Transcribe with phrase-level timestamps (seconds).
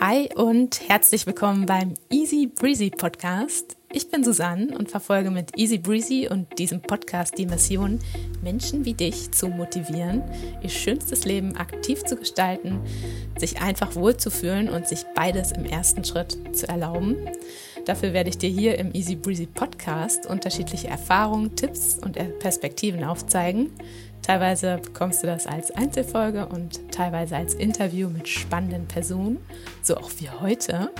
[0.00, 3.76] Hi und herzlich willkommen beim Easy Breezy Podcast.
[3.92, 7.98] Ich bin Susanne und verfolge mit Easy Breezy und diesem Podcast die Mission,
[8.40, 10.22] Menschen wie dich zu motivieren,
[10.62, 12.78] ihr schönstes Leben aktiv zu gestalten,
[13.38, 17.16] sich einfach wohlzufühlen und sich beides im ersten Schritt zu erlauben.
[17.84, 23.72] Dafür werde ich dir hier im Easy Breezy Podcast unterschiedliche Erfahrungen, Tipps und Perspektiven aufzeigen
[24.28, 29.38] Teilweise bekommst du das als Einzelfolge und teilweise als Interview mit spannenden Personen,
[29.82, 30.90] so auch wie heute.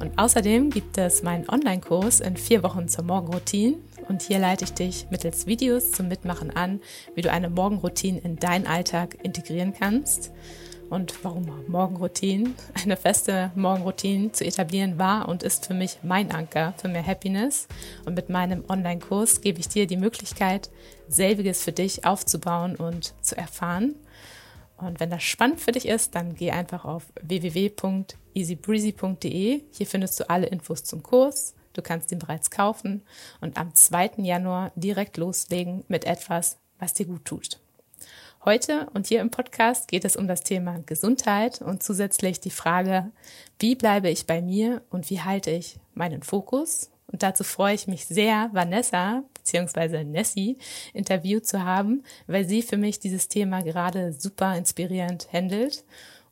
[0.00, 3.76] Und außerdem gibt es meinen Online-Kurs in vier Wochen zur Morgenroutine.
[4.08, 6.80] Und hier leite ich dich mittels Videos zum Mitmachen an,
[7.14, 10.32] wie du eine Morgenroutine in deinen Alltag integrieren kannst
[10.92, 12.52] und warum Morgenroutine.
[12.74, 17.66] Eine feste Morgenroutine zu etablieren war und ist für mich mein Anker für mehr Happiness.
[18.04, 20.68] Und mit meinem Online-Kurs gebe ich dir die Möglichkeit,
[21.08, 23.94] selbiges für dich aufzubauen und zu erfahren.
[24.76, 29.62] Und wenn das spannend für dich ist, dann geh einfach auf www.easybreezy.de.
[29.72, 31.54] Hier findest du alle Infos zum Kurs.
[31.72, 33.02] Du kannst ihn bereits kaufen
[33.40, 34.10] und am 2.
[34.18, 37.62] Januar direkt loslegen mit etwas, was dir gut tut.
[38.44, 43.12] Heute und hier im Podcast geht es um das Thema Gesundheit und zusätzlich die Frage,
[43.60, 46.90] wie bleibe ich bei mir und wie halte ich meinen Fokus?
[47.06, 50.02] Und dazu freue ich mich sehr, Vanessa bzw.
[50.02, 50.58] Nessie
[50.92, 55.84] interviewt zu haben, weil sie für mich dieses Thema gerade super inspirierend handelt.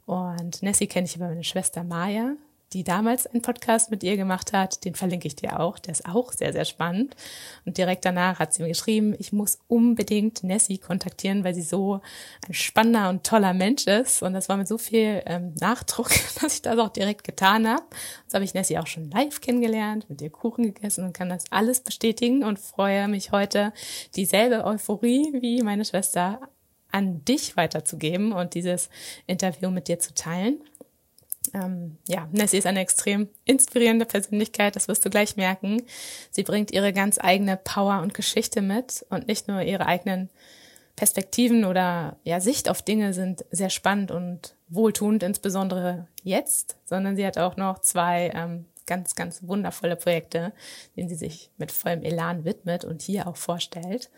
[0.05, 2.35] Und Nessie kenne ich über meine Schwester Maya
[2.73, 4.85] die damals einen Podcast mit ihr gemacht hat.
[4.85, 5.79] Den verlinke ich dir auch.
[5.79, 7.17] Der ist auch sehr, sehr spannend.
[7.65, 12.01] Und direkt danach hat sie mir geschrieben, ich muss unbedingt Nessie kontaktieren, weil sie so
[12.47, 14.23] ein spannender und toller Mensch ist.
[14.23, 17.83] Und das war mit so viel ähm, Nachdruck, dass ich das auch direkt getan habe.
[18.23, 21.45] Jetzt habe ich Nessie auch schon live kennengelernt, mit ihr Kuchen gegessen und kann das
[21.51, 23.73] alles bestätigen und freue mich heute,
[24.15, 26.41] dieselbe Euphorie wie meine Schwester
[26.93, 28.91] an dich weiterzugeben und dieses
[29.27, 30.61] Interview mit dir zu teilen.
[31.55, 35.83] Ähm, ja, Nessie ist eine extrem inspirierende Persönlichkeit, das wirst du gleich merken.
[36.31, 40.29] Sie bringt ihre ganz eigene Power und Geschichte mit und nicht nur ihre eigenen
[40.97, 47.27] Perspektiven oder ja, Sicht auf Dinge sind sehr spannend und wohltuend, insbesondere jetzt, sondern sie
[47.27, 50.53] hat auch noch zwei ähm, ganz, ganz wundervolle Projekte,
[50.97, 54.11] denen sie sich mit vollem Elan widmet und hier auch vorstellt.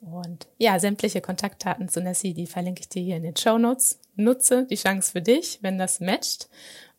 [0.00, 4.00] Und ja, sämtliche Kontaktdaten zu Nessie, die verlinke ich dir hier in den Show Notes.
[4.16, 6.48] Nutze die Chance für dich, wenn das matcht.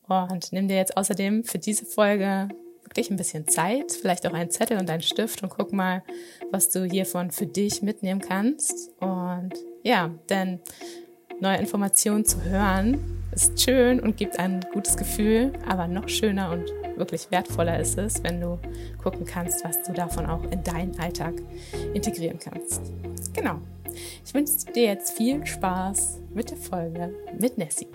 [0.08, 2.50] Und nimm dir jetzt außerdem für diese Folge
[2.84, 6.04] wirklich ein bisschen Zeit, vielleicht auch einen Zettel und einen Stift und guck mal,
[6.52, 8.92] was du hiervon für dich mitnehmen kannst.
[9.00, 10.59] Und ja, denn
[11.40, 16.72] neue Informationen zu hören ist schön und gibt ein gutes Gefühl, aber noch schöner und
[16.98, 18.58] wirklich wertvoller ist es, wenn du
[19.04, 21.34] gucken kannst, was du davon auch in deinen Alltag
[21.94, 22.81] integrieren kannst.
[23.34, 23.59] Genau.
[24.25, 27.88] Ich wünsche dir jetzt viel Spaß mit der Folge mit Nessie.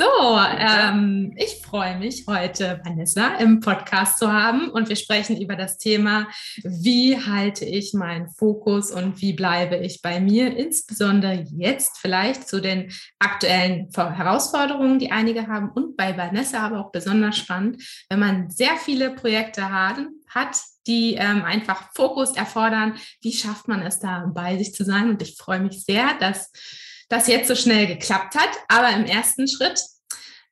[0.00, 4.70] So, ähm, ich freue mich heute, Vanessa im Podcast zu haben.
[4.70, 6.26] Und wir sprechen über das Thema,
[6.62, 12.62] wie halte ich meinen Fokus und wie bleibe ich bei mir, insbesondere jetzt vielleicht zu
[12.62, 15.68] den aktuellen Herausforderungen, die einige haben.
[15.68, 19.98] Und bei Vanessa aber auch besonders spannend, wenn man sehr viele Projekte hat,
[20.30, 25.10] hat die ähm, einfach Fokus erfordern, wie schafft man es da bei sich zu sein?
[25.10, 26.50] Und ich freue mich sehr, dass
[27.10, 28.50] das jetzt so schnell geklappt hat.
[28.68, 29.78] Aber im ersten Schritt,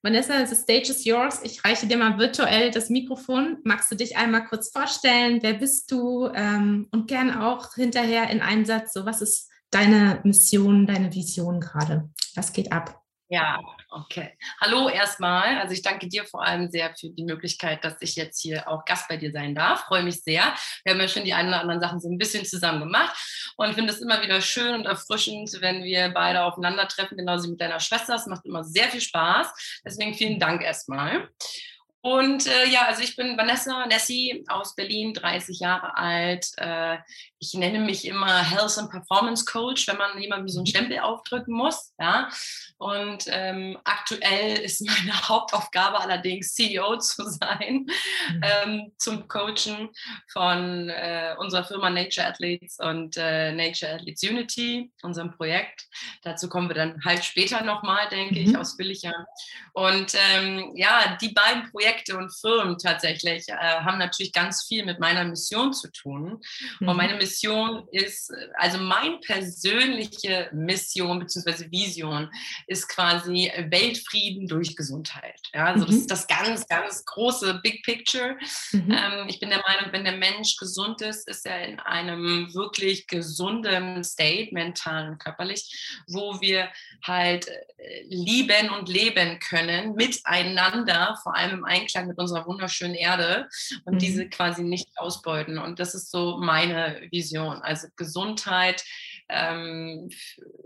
[0.02, 1.40] Vanessa, the stage is yours.
[1.42, 3.58] Ich reiche dir mal virtuell das Mikrofon.
[3.64, 5.38] Magst du dich einmal kurz vorstellen?
[5.40, 6.28] Wer bist du?
[6.34, 11.60] Ähm, und gern auch hinterher in einem Satz, so was ist deine Mission, deine Vision
[11.60, 12.10] gerade?
[12.34, 13.02] Was geht ab?
[13.28, 13.60] Ja,
[13.90, 14.36] okay.
[14.60, 15.58] Hallo erstmal.
[15.58, 18.84] Also ich danke dir vor allem sehr für die Möglichkeit, dass ich jetzt hier auch
[18.84, 19.84] Gast bei dir sein darf.
[19.84, 20.54] Freue mich sehr.
[20.84, 23.16] Wir haben ja schon die einen oder anderen Sachen so ein bisschen zusammen gemacht
[23.56, 27.60] und finde es immer wieder schön und erfrischend, wenn wir beide aufeinandertreffen, genauso wie mit
[27.60, 28.14] deiner Schwester.
[28.14, 29.80] Es macht immer sehr viel Spaß.
[29.84, 31.28] Deswegen vielen Dank erstmal.
[32.00, 36.46] Und äh, ja, also ich bin Vanessa Nessie aus Berlin, 30 Jahre alt.
[36.56, 36.98] Äh,
[37.40, 41.54] ich nenne mich immer Health and Performance Coach, wenn man jemandem so einen Stempel aufdrücken
[41.54, 41.92] muss.
[41.98, 42.28] Ja?
[42.78, 47.86] Und ähm, aktuell ist meine Hauptaufgabe allerdings CEO zu sein,
[48.30, 48.42] mhm.
[48.42, 49.90] ähm, zum Coachen
[50.32, 55.86] von äh, unserer Firma Nature Athletes und äh, Nature Athletes Unity, unserem Projekt.
[56.22, 58.50] Dazu kommen wir dann halt später nochmal, denke mhm.
[58.50, 59.14] ich, ausführlicher.
[59.74, 64.98] Und ähm, ja, die beiden Projekte und Firmen tatsächlich äh, haben natürlich ganz viel mit
[64.98, 66.40] meiner Mission zu tun.
[66.80, 66.88] Mhm.
[66.88, 67.27] Und meine Mission
[67.92, 71.70] ist, also meine persönliche Mission bzw.
[71.70, 72.30] Vision
[72.66, 75.40] ist quasi Weltfrieden durch Gesundheit.
[75.54, 75.86] Ja, also mhm.
[75.86, 78.36] das ist das ganz, ganz große Big Picture.
[78.72, 78.90] Mhm.
[78.90, 83.06] Ähm, ich bin der Meinung, wenn der Mensch gesund ist, ist er in einem wirklich
[83.06, 86.68] gesunden State, mental und körperlich, wo wir
[87.04, 93.48] halt äh, lieben und leben können miteinander, vor allem im Einklang mit unserer wunderschönen Erde
[93.84, 93.98] und mhm.
[93.98, 95.58] diese quasi nicht ausbeuten.
[95.58, 97.17] Und das ist so meine Vision.
[97.62, 98.84] Also Gesundheit,
[99.28, 100.08] ähm,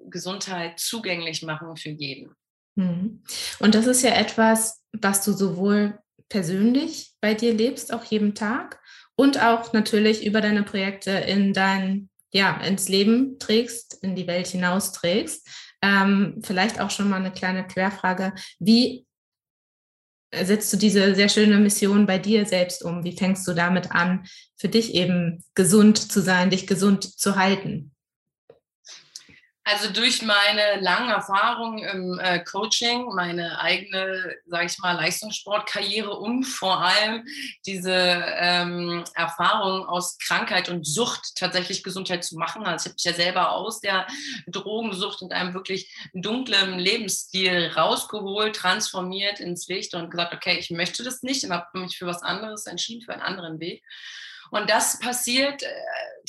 [0.09, 2.35] Gesundheit zugänglich machen für jeden.
[2.75, 3.23] Mhm.
[3.59, 8.81] Und das ist ja etwas, was du sowohl persönlich bei dir lebst, auch jeden Tag,
[9.15, 14.47] und auch natürlich über deine Projekte in dein, ja, ins Leben trägst, in die Welt
[14.47, 15.47] hinaus trägst.
[15.83, 18.33] Ähm, vielleicht auch schon mal eine kleine Querfrage.
[18.59, 19.05] Wie
[20.33, 23.05] setzt du diese sehr schöne Mission bei dir selbst um?
[23.05, 24.25] Wie fängst du damit an,
[24.57, 27.93] für dich eben gesund zu sein, dich gesund zu halten?
[29.65, 36.45] Also durch meine langen Erfahrungen im äh, Coaching, meine eigene, sage ich mal, Leistungssportkarriere und
[36.45, 37.25] vor allem
[37.65, 42.65] diese ähm, Erfahrung aus Krankheit und Sucht tatsächlich Gesundheit zu machen.
[42.65, 44.09] Also ich habe mich ja selber aus der
[44.49, 51.05] Drogensucht und einem wirklich dunklen Lebensstil rausgeholt, transformiert ins Licht und gesagt, okay, ich möchte
[51.05, 53.85] das nicht und habe mich für was anderes entschieden, für einen anderen Weg.
[54.53, 55.67] Und das passiert äh,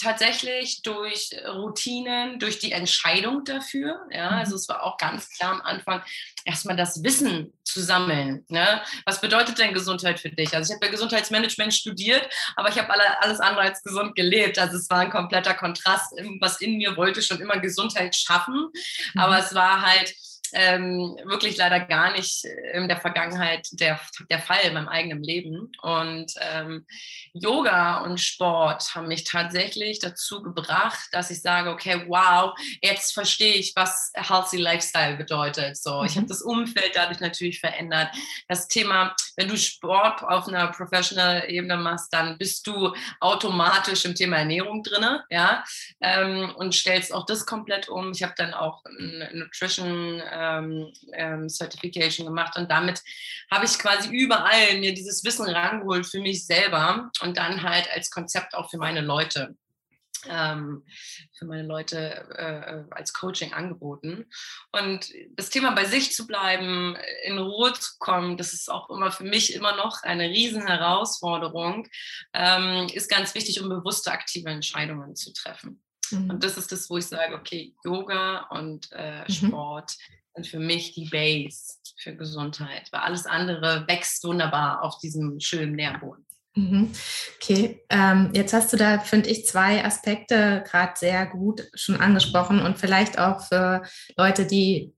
[0.02, 4.00] tatsächlich durch Routinen, durch die Entscheidung dafür.
[4.12, 4.38] Ja, mhm.
[4.38, 6.02] also es war auch ganz klar am Anfang,
[6.46, 8.46] erstmal das Wissen zu sammeln.
[8.48, 8.82] Ne?
[9.06, 10.56] Was bedeutet denn Gesundheit für dich?
[10.56, 14.58] Also ich habe ja Gesundheitsmanagement studiert, aber ich habe alle, alles andere als gesund gelebt.
[14.58, 16.14] Also es war ein kompletter Kontrast.
[16.40, 18.70] Was in mir wollte schon immer Gesundheit schaffen,
[19.14, 19.20] mhm.
[19.20, 20.16] aber es war halt
[20.54, 25.72] ähm, wirklich leider gar nicht in der Vergangenheit der, der Fall in meinem eigenen Leben.
[25.82, 26.86] Und ähm,
[27.34, 33.56] Yoga und Sport haben mich tatsächlich dazu gebracht, dass ich sage, okay, wow, jetzt verstehe
[33.56, 35.78] ich, was Healthy Lifestyle bedeutet.
[35.78, 36.06] So, mhm.
[36.06, 38.10] ich habe das Umfeld dadurch natürlich verändert.
[38.48, 44.16] Das Thema, wenn du Sport auf einer Professional Ebene machst, dann bist du automatisch im
[44.16, 45.64] Thema Ernährung drinne, ja,
[46.02, 48.12] ähm, und stellst auch das komplett um.
[48.12, 48.84] Ich habe dann auch
[49.34, 53.02] Nutrition äh, ähm, ähm, Certification gemacht und damit
[53.52, 58.10] habe ich quasi überall mir dieses Wissen rangeholt für mich selber und dann halt als
[58.10, 59.56] Konzept auch für meine Leute.
[60.30, 60.86] Ähm,
[61.38, 61.98] für meine Leute
[62.38, 64.26] äh, als Coaching angeboten.
[64.72, 66.96] Und das Thema bei sich zu bleiben,
[67.26, 71.90] in Ruhe zu kommen, das ist auch immer für mich immer noch eine riesen Herausforderung,
[72.34, 75.84] ähm, ist ganz wichtig, um bewusste, aktive Entscheidungen zu treffen.
[76.14, 76.30] Mhm.
[76.30, 79.54] Und das ist das, wo ich sage, okay, Yoga und äh, mhm.
[80.36, 85.76] Sind für mich die Base für Gesundheit, weil alles andere wächst wunderbar auf diesem schönen
[85.76, 86.26] Nährboden.
[86.56, 86.92] Mhm.
[87.36, 92.62] Okay, ähm, jetzt hast du da, finde ich, zwei Aspekte gerade sehr gut schon angesprochen
[92.62, 93.84] und vielleicht auch für
[94.18, 94.94] Leute, die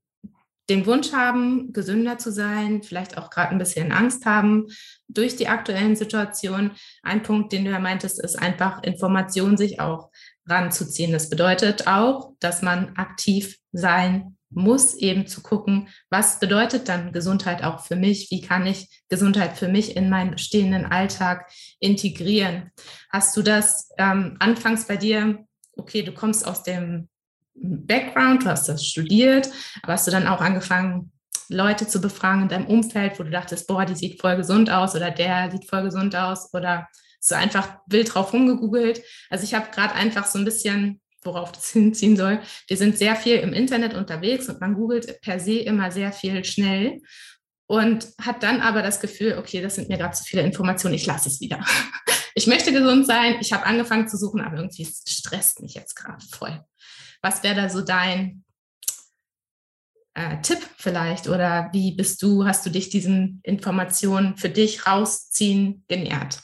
[0.70, 4.66] den Wunsch haben, gesünder zu sein, vielleicht auch gerade ein bisschen Angst haben
[5.08, 6.72] durch die aktuellen Situationen.
[7.04, 10.10] Ein Punkt, den du ja meintest, ist einfach Information sich auch
[10.48, 11.12] ranzuziehen.
[11.12, 17.64] Das bedeutet auch, dass man aktiv sein muss eben zu gucken, was bedeutet dann Gesundheit
[17.64, 18.30] auch für mich?
[18.32, 21.50] Wie kann ich Gesundheit für mich in meinen bestehenden Alltag
[21.80, 22.72] integrieren?
[23.12, 25.46] Hast du das ähm, anfangs bei dir,
[25.76, 27.10] okay, du kommst aus dem
[27.56, 29.50] Background, du hast das studiert,
[29.82, 31.12] aber hast du dann auch angefangen,
[31.48, 34.96] Leute zu befragen in deinem Umfeld, wo du dachtest, boah, die sieht voll gesund aus
[34.96, 36.88] oder der sieht voll gesund aus oder
[37.20, 39.02] so einfach wild drauf rumgegoogelt.
[39.30, 42.40] Also ich habe gerade einfach so ein bisschen worauf das hinziehen soll.
[42.68, 46.44] Wir sind sehr viel im Internet unterwegs und man googelt per se immer sehr viel
[46.44, 47.02] schnell
[47.68, 51.06] und hat dann aber das Gefühl, okay, das sind mir gerade zu viele Informationen, ich
[51.06, 51.64] lasse es wieder.
[52.38, 56.22] Ich möchte gesund sein, ich habe angefangen zu suchen, aber irgendwie stresst mich jetzt gerade
[56.34, 56.66] voll.
[57.22, 58.44] Was wäre da so dein
[60.16, 65.86] äh, Tipp vielleicht oder wie bist du, hast du dich diesen Informationen für dich rausziehen
[65.88, 66.42] genährt?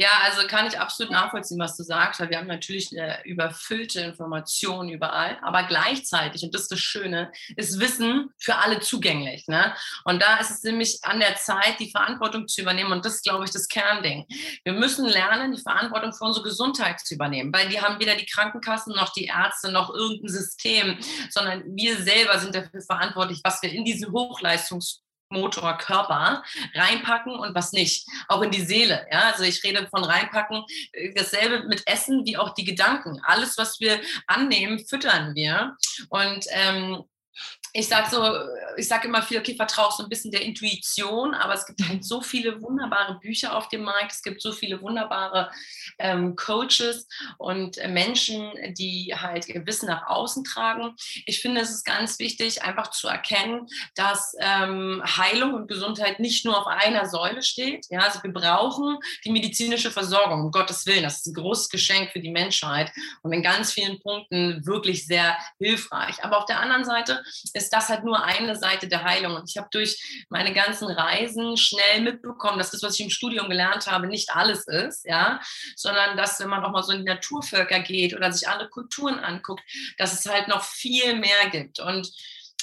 [0.00, 4.88] Ja, also kann ich absolut nachvollziehen, was du sagst, wir haben natürlich eine überfüllte Information
[4.88, 9.48] überall, aber gleichzeitig, und das ist das Schöne, ist Wissen für alle zugänglich.
[9.48, 9.74] Ne?
[10.04, 13.24] Und da ist es nämlich an der Zeit, die Verantwortung zu übernehmen und das ist,
[13.24, 14.24] glaube ich, das Kernding.
[14.62, 18.26] Wir müssen lernen, die Verantwortung für unsere Gesundheit zu übernehmen, weil die haben weder die
[18.26, 20.96] Krankenkassen noch die Ärzte noch irgendein System,
[21.28, 26.42] sondern wir selber sind dafür verantwortlich, was wir in diese Hochleistungs Motor, Körper
[26.74, 28.06] reinpacken und was nicht.
[28.28, 29.06] Auch in die Seele.
[29.10, 29.30] Ja?
[29.30, 33.20] Also ich rede von reinpacken, äh, dasselbe mit Essen wie auch die Gedanken.
[33.24, 35.76] Alles, was wir annehmen, füttern wir.
[36.08, 37.04] Und ähm,
[37.72, 38.24] ich sage so,
[38.76, 42.04] ich sage immer viel, okay, vertraue so ein bisschen der Intuition, aber es gibt halt
[42.04, 45.50] so viele wunderbare Bücher auf dem Markt, es gibt so viele wunderbare
[45.98, 50.94] ähm, Coaches und äh, Menschen, die halt ihr Wissen nach außen tragen.
[51.26, 56.44] Ich finde, es ist ganz wichtig, einfach zu erkennen, dass ähm, Heilung und Gesundheit nicht
[56.44, 57.86] nur auf einer Säule steht.
[57.90, 61.02] Ja, also wir brauchen die medizinische Versorgung, um Gottes Willen.
[61.02, 62.90] Das ist ein großes Geschenk für die Menschheit
[63.22, 66.24] und in ganz vielen Punkten wirklich sehr hilfreich.
[66.24, 69.34] Aber auf der anderen Seite ist das halt nur eine Seite der Heilung.
[69.36, 73.48] Und ich habe durch meine ganzen Reisen schnell mitbekommen, dass das, was ich im Studium
[73.48, 75.40] gelernt habe, nicht alles ist, ja,
[75.76, 79.18] sondern dass, wenn man auch mal so in die Naturvölker geht oder sich andere Kulturen
[79.18, 79.62] anguckt,
[79.98, 81.80] dass es halt noch viel mehr gibt.
[81.80, 82.10] Und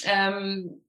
[0.04, 0.82] ähm,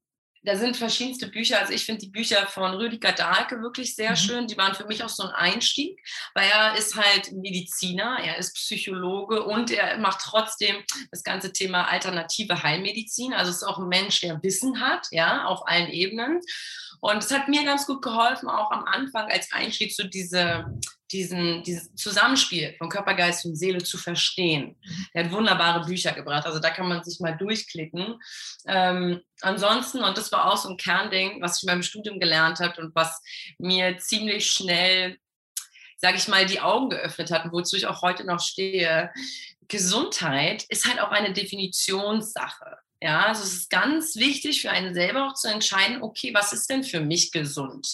[0.48, 1.60] da sind verschiedenste Bücher.
[1.60, 4.16] Also ich finde die Bücher von Rüdiger Dahlke wirklich sehr mhm.
[4.16, 4.48] schön.
[4.48, 6.00] Die waren für mich auch so ein Einstieg,
[6.34, 10.78] weil er ist halt Mediziner, er ist Psychologe und er macht trotzdem
[11.12, 13.34] das ganze Thema alternative Heilmedizin.
[13.34, 16.40] Also ist auch ein Mensch, der Wissen hat, ja, auf allen Ebenen.
[17.02, 20.66] Und es hat mir ganz gut geholfen, auch am Anfang als Einstieg so diese
[21.12, 24.76] diesen, dieses Zusammenspiel von Körper, Geist und Seele zu verstehen.
[24.82, 25.08] Mhm.
[25.14, 28.20] Er hat wunderbare Bücher gebracht, also da kann man sich mal durchklicken.
[28.68, 32.60] Ähm, ansonsten, und das war auch so ein Kernding, was ich in meinem Studium gelernt
[32.60, 33.22] habe und was
[33.58, 35.18] mir ziemlich schnell,
[35.98, 39.12] sage ich mal, die Augen geöffnet hat und wozu ich auch heute noch stehe.
[39.68, 42.78] Gesundheit ist halt auch eine Definitionssache.
[43.00, 46.68] Ja, also es ist ganz wichtig für einen selber auch zu entscheiden, okay, was ist
[46.68, 47.88] denn für mich gesund?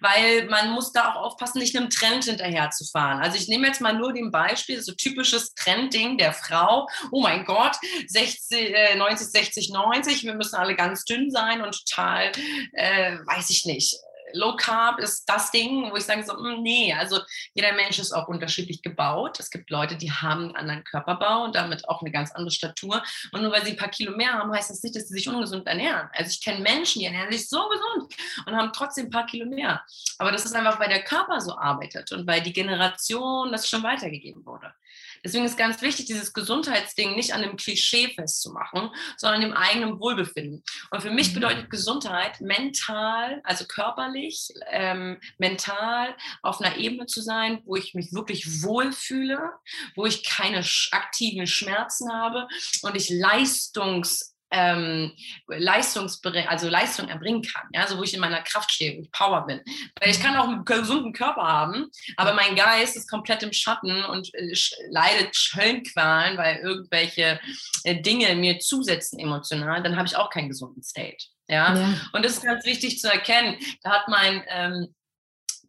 [0.00, 3.20] Weil man muss da auch aufpassen, nicht einem Trend hinterher zu fahren.
[3.20, 6.88] Also ich nehme jetzt mal nur den Beispiel, so typisches Trendding der Frau.
[7.12, 7.76] Oh mein Gott,
[8.06, 12.32] 60, äh, 90, 60, 90, wir müssen alle ganz dünn sein und total,
[12.72, 13.98] äh, weiß ich nicht,
[14.32, 17.20] Low Carb ist das Ding, wo ich sage so, hm, nee, also
[17.54, 19.40] jeder Mensch ist auch unterschiedlich gebaut.
[19.40, 23.02] Es gibt Leute, die haben einen anderen Körperbau und damit auch eine ganz andere Statur.
[23.32, 25.28] Und nur weil sie ein paar Kilo mehr haben, heißt das nicht, dass sie sich
[25.28, 26.08] ungesund ernähren.
[26.12, 28.14] Also ich kenne Menschen, die ernähren sich so gesund
[28.46, 29.82] und haben trotzdem ein paar Kilo mehr.
[30.18, 33.82] Aber das ist einfach, weil der Körper so arbeitet und weil die Generation das schon
[33.82, 34.72] weitergegeben wurde.
[35.24, 40.62] Deswegen ist ganz wichtig, dieses Gesundheitsding nicht an dem Klischee festzumachen, sondern dem eigenen Wohlbefinden.
[40.90, 41.34] Und für mich mhm.
[41.34, 48.12] bedeutet Gesundheit mental, also körperlich, ähm, mental auf einer Ebene zu sein, wo ich mich
[48.12, 49.38] wirklich wohlfühle,
[49.94, 52.46] wo ich keine aktiven Schmerzen habe
[52.82, 55.12] und ich leistungs ähm,
[55.46, 59.12] Leistungsbere also Leistung erbringen kann, ja, so wo ich in meiner Kraft stehe, wo ich
[59.12, 59.60] Power bin.
[60.00, 64.04] Weil ich kann auch einen gesunden Körper haben, aber mein Geist ist komplett im Schatten
[64.04, 64.54] und äh,
[64.90, 67.40] leidet Schöllenqualen, weil irgendwelche
[67.84, 71.26] äh, Dinge mir zusetzen emotional, dann habe ich auch keinen gesunden State.
[71.48, 71.74] Ja?
[71.74, 71.94] ja?
[72.12, 73.56] und das ist ganz wichtig zu erkennen.
[73.82, 74.94] Da hat mein ähm,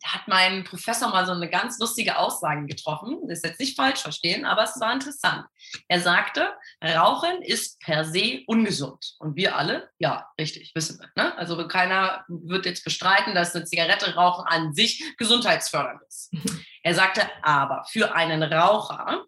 [0.04, 3.18] hat mein Professor mal so eine ganz lustige Aussage getroffen.
[3.28, 5.46] Das ist jetzt nicht falsch verstehen, aber es war interessant.
[5.88, 6.54] Er sagte,
[6.84, 9.16] Rauchen ist per se ungesund.
[9.20, 11.10] Und wir alle, ja, richtig, wissen wir.
[11.22, 11.38] Ne?
[11.38, 16.32] Also keiner wird jetzt bestreiten, dass eine Zigarette rauchen an sich gesundheitsfördernd ist.
[16.82, 19.26] Er sagte aber, für einen Raucher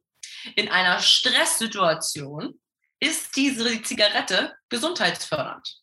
[0.56, 2.60] in einer Stresssituation
[3.02, 5.82] ist diese Zigarette gesundheitsfördernd.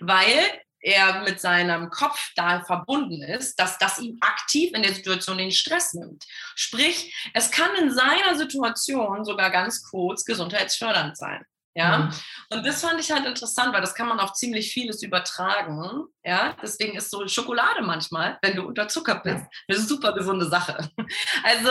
[0.00, 5.36] Weil er mit seinem Kopf da verbunden ist, dass das ihm aktiv in der Situation
[5.36, 6.24] den Stress nimmt.
[6.54, 11.44] Sprich, es kann in seiner Situation sogar ganz kurz gesundheitsfördernd sein.
[11.76, 12.10] Ja, mhm.
[12.54, 16.06] und das fand ich halt interessant, weil das kann man auf ziemlich vieles übertragen.
[16.24, 20.90] Ja, deswegen ist so Schokolade manchmal, wenn du unterzuckert bist, eine super gesunde Sache.
[21.44, 21.70] Also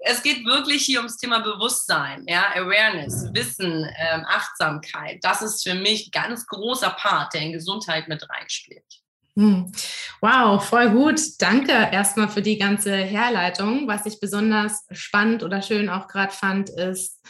[0.00, 5.18] es geht wirklich hier ums Thema Bewusstsein, ja, Awareness, Wissen, ähm, Achtsamkeit.
[5.22, 8.84] Das ist für mich ganz großer Part, der in Gesundheit mit reinspielt.
[9.36, 9.72] Hm.
[10.20, 11.20] Wow, voll gut.
[11.38, 13.86] Danke erstmal für die ganze Herleitung.
[13.86, 17.20] Was ich besonders spannend oder schön auch gerade fand, ist,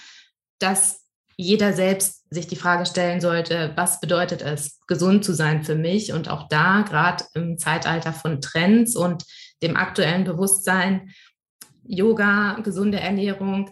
[0.59, 1.04] dass
[1.37, 6.13] jeder selbst sich die Frage stellen sollte, was bedeutet es, gesund zu sein für mich?
[6.13, 9.25] Und auch da, gerade im Zeitalter von Trends und
[9.63, 11.11] dem aktuellen Bewusstsein,
[11.83, 13.71] Yoga, gesunde Ernährung,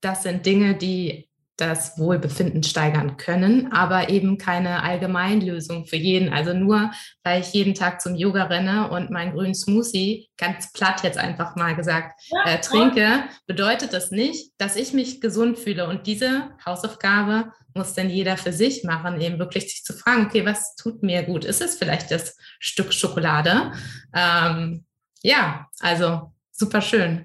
[0.00, 1.29] das sind Dinge, die
[1.60, 6.32] das Wohlbefinden steigern können, aber eben keine Allgemeinlösung für jeden.
[6.32, 6.90] Also nur,
[7.22, 11.56] weil ich jeden Tag zum Yoga renne und meinen grünen Smoothie, ganz platt jetzt einfach
[11.56, 15.88] mal gesagt, äh, trinke, bedeutet das nicht, dass ich mich gesund fühle.
[15.88, 20.44] Und diese Hausaufgabe muss dann jeder für sich machen, eben wirklich sich zu fragen, okay,
[20.44, 21.44] was tut mir gut?
[21.44, 23.72] Ist es vielleicht das Stück Schokolade?
[24.14, 24.84] Ähm,
[25.22, 27.24] ja, also super schön.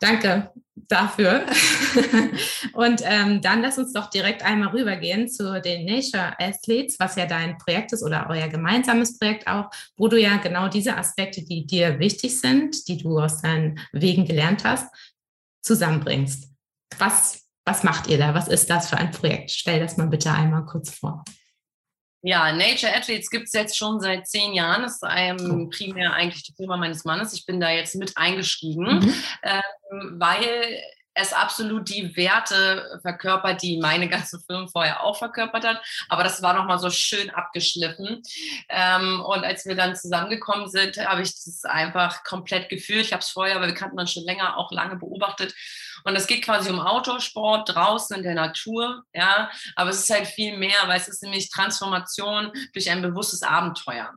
[0.00, 0.50] Danke
[0.88, 1.46] dafür.
[2.72, 7.26] und ähm, dann lass uns doch direkt einmal rübergehen zu den Nature Athletes, was ja
[7.26, 11.66] dein Projekt ist oder euer gemeinsames Projekt auch, wo du ja genau diese Aspekte, die
[11.66, 14.86] dir wichtig sind, die du aus deinen Wegen gelernt hast,
[15.62, 16.50] zusammenbringst.
[16.98, 18.34] Was, was macht ihr da?
[18.34, 19.50] Was ist das für ein Projekt?
[19.50, 21.24] Stell das mal bitte einmal kurz vor.
[22.26, 24.82] Ja, Nature Athletes gibt es jetzt schon seit zehn Jahren.
[24.82, 27.32] Das ist ähm, primär eigentlich die Firma meines Mannes.
[27.32, 29.14] Ich bin da jetzt mit eingestiegen, mhm.
[29.44, 30.82] ähm, weil
[31.14, 35.80] es absolut die Werte verkörpert, die meine ganze Firma vorher auch verkörpert hat.
[36.08, 38.22] Aber das war nochmal so schön abgeschliffen.
[38.70, 43.06] Ähm, und als wir dann zusammengekommen sind, habe ich das einfach komplett gefühlt.
[43.06, 45.54] Ich habe es vorher, weil wir kannten uns schon länger, auch lange beobachtet.
[46.06, 49.02] Und es geht quasi um Outdoor-Sport draußen in der Natur.
[49.12, 53.42] Ja, aber es ist halt viel mehr, weil es ist nämlich Transformation durch ein bewusstes
[53.42, 54.14] Abenteuer.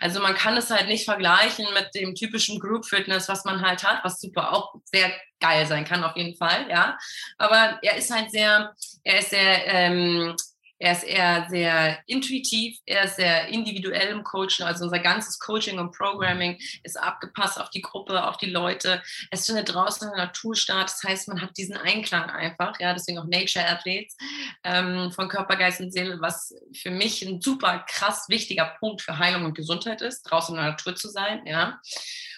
[0.00, 3.82] Also man kann es halt nicht vergleichen mit dem typischen Group Fitness, was man halt
[3.82, 6.96] hat, was super auch sehr geil sein kann auf jeden Fall, ja.
[7.36, 10.36] Aber er ist halt sehr, er ist sehr, ähm,
[10.82, 14.66] er ist eher sehr intuitiv, er ist sehr individuell im Coaching.
[14.66, 19.00] Also unser ganzes Coaching und Programming ist abgepasst auf die Gruppe, auf die Leute.
[19.30, 20.86] Es findet draußen in der Natur statt.
[20.86, 22.80] Das heißt, man hat diesen Einklang einfach.
[22.80, 24.16] Ja, deswegen auch Nature Athletes
[24.64, 29.18] ähm, von Körper, Geist und Seele, was für mich ein super krass wichtiger Punkt für
[29.18, 31.46] Heilung und Gesundheit ist, draußen in der Natur zu sein.
[31.46, 31.80] Ja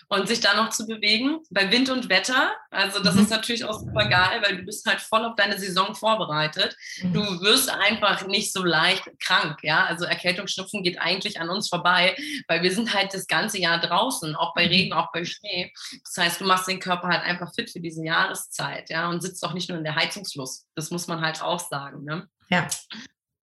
[0.08, 2.52] und sich da noch zu bewegen bei Wind und Wetter.
[2.70, 3.22] Also das mhm.
[3.22, 6.76] ist natürlich auch super geil, weil du bist halt voll auf deine Saison vorbereitet.
[7.02, 7.12] Mhm.
[7.12, 9.84] Du wirst einfach nicht so leicht krank, ja.
[9.84, 12.16] Also Erkältungsschnupfen geht eigentlich an uns vorbei,
[12.48, 14.70] weil wir sind halt das ganze Jahr draußen, auch bei mhm.
[14.70, 15.72] Regen, auch bei Schnee.
[16.04, 19.44] Das heißt, du machst den Körper halt einfach fit für diese Jahreszeit, ja, und sitzt
[19.44, 20.66] auch nicht nur in der Heizungslust.
[20.74, 22.28] Das muss man halt auch sagen, ne?
[22.50, 22.68] Ja.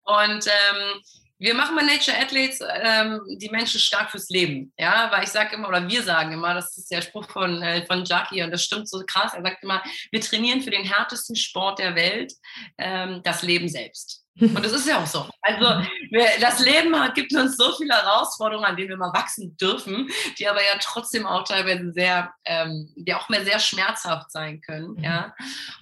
[0.05, 1.01] Und ähm,
[1.45, 4.73] wir machen bei Nature Athletes ähm, die Menschen stark fürs Leben.
[4.79, 7.85] Ja, weil ich sage immer, oder wir sagen immer, das ist der Spruch von, äh,
[7.85, 9.35] von Jackie und das stimmt so krass.
[9.35, 12.33] Er sagt immer, wir trainieren für den härtesten Sport der Welt
[12.79, 14.23] ähm, das Leben selbst.
[14.41, 15.29] Und das ist ja auch so.
[15.43, 19.57] Also wir, das Leben hat, gibt uns so viele Herausforderungen, an denen wir mal wachsen
[19.57, 24.61] dürfen, die aber ja trotzdem auch teilweise sehr, ähm, die auch mehr sehr schmerzhaft sein
[24.61, 25.01] können.
[25.01, 25.37] Ja.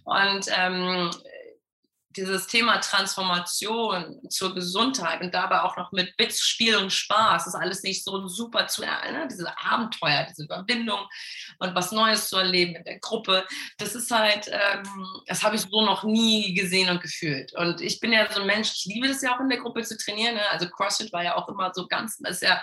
[0.04, 1.10] Und ähm,
[2.16, 7.54] dieses Thema Transformation zur Gesundheit und dabei auch noch mit Witz, Spiel und Spaß, ist
[7.54, 11.00] alles nicht so super zu erinnern, diese Abenteuer, diese Überwindung
[11.58, 13.44] und was Neues zu erleben in der Gruppe,
[13.78, 17.52] das ist halt, ähm, das habe ich so noch nie gesehen und gefühlt.
[17.54, 19.82] Und ich bin ja so ein Mensch, ich liebe das ja auch in der Gruppe
[19.82, 20.34] zu trainieren.
[20.34, 20.50] Ne?
[20.50, 22.62] Also CrossFit war ja auch immer so ganz, das ist ja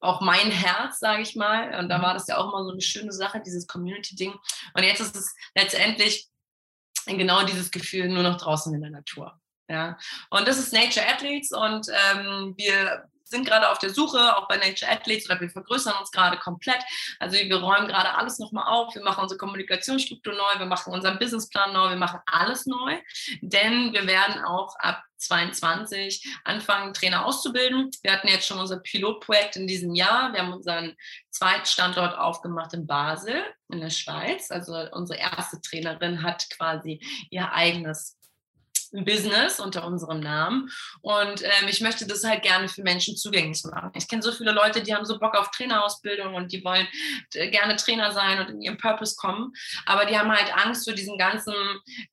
[0.00, 1.78] auch mein Herz, sage ich mal.
[1.78, 2.02] Und da mhm.
[2.02, 4.32] war das ja auch immer so eine schöne Sache, dieses Community-Ding.
[4.74, 6.29] Und jetzt ist es letztendlich
[7.06, 9.38] genau dieses Gefühl nur noch draußen in der Natur.
[9.68, 9.96] Ja.
[10.30, 14.56] Und das ist Nature Athletes und ähm, wir sind gerade auf der Suche, auch bei
[14.56, 16.82] Nature Athletes, oder wir vergrößern uns gerade komplett.
[17.20, 21.18] Also wir räumen gerade alles nochmal auf, wir machen unsere Kommunikationsstruktur neu, wir machen unseren
[21.18, 22.98] Businessplan neu, wir machen alles neu,
[23.40, 27.90] denn wir werden auch ab 22 anfangen, Trainer auszubilden.
[28.02, 30.32] Wir hatten jetzt schon unser Pilotprojekt in diesem Jahr.
[30.32, 30.96] Wir haben unseren
[31.30, 34.50] zweiten Standort aufgemacht in Basel in der Schweiz.
[34.50, 38.19] Also unsere erste Trainerin hat quasi ihr eigenes
[38.92, 40.70] Business unter unserem Namen.
[41.00, 43.92] Und ähm, ich möchte das halt gerne für Menschen zugänglich machen.
[43.94, 46.86] Ich kenne so viele Leute, die haben so Bock auf Trainerausbildung und die wollen
[47.34, 49.52] äh, gerne Trainer sein und in ihrem Purpose kommen.
[49.86, 51.54] Aber die haben halt Angst vor diesem ganzen,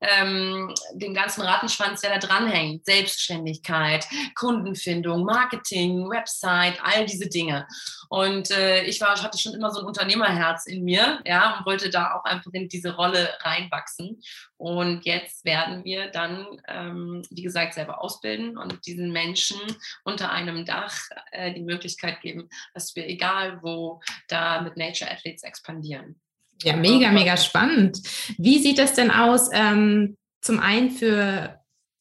[0.01, 2.85] ähm, dem ganzen Rattenschwanz, der da dranhängt.
[2.85, 7.67] Selbstständigkeit, Kundenfindung, Marketing, Website, all diese Dinge.
[8.09, 11.89] Und äh, ich war, hatte schon immer so ein Unternehmerherz in mir, ja, und wollte
[11.89, 14.21] da auch einfach in diese Rolle reinwachsen.
[14.57, 19.59] Und jetzt werden wir dann, ähm, wie gesagt, selber ausbilden und diesen Menschen
[20.03, 20.95] unter einem Dach
[21.31, 26.19] äh, die Möglichkeit geben, dass wir egal wo da mit Nature Athletes expandieren.
[26.63, 27.99] Ja, mega, mega spannend.
[28.37, 29.49] Wie sieht das denn aus?
[29.53, 31.56] Ähm, zum einen für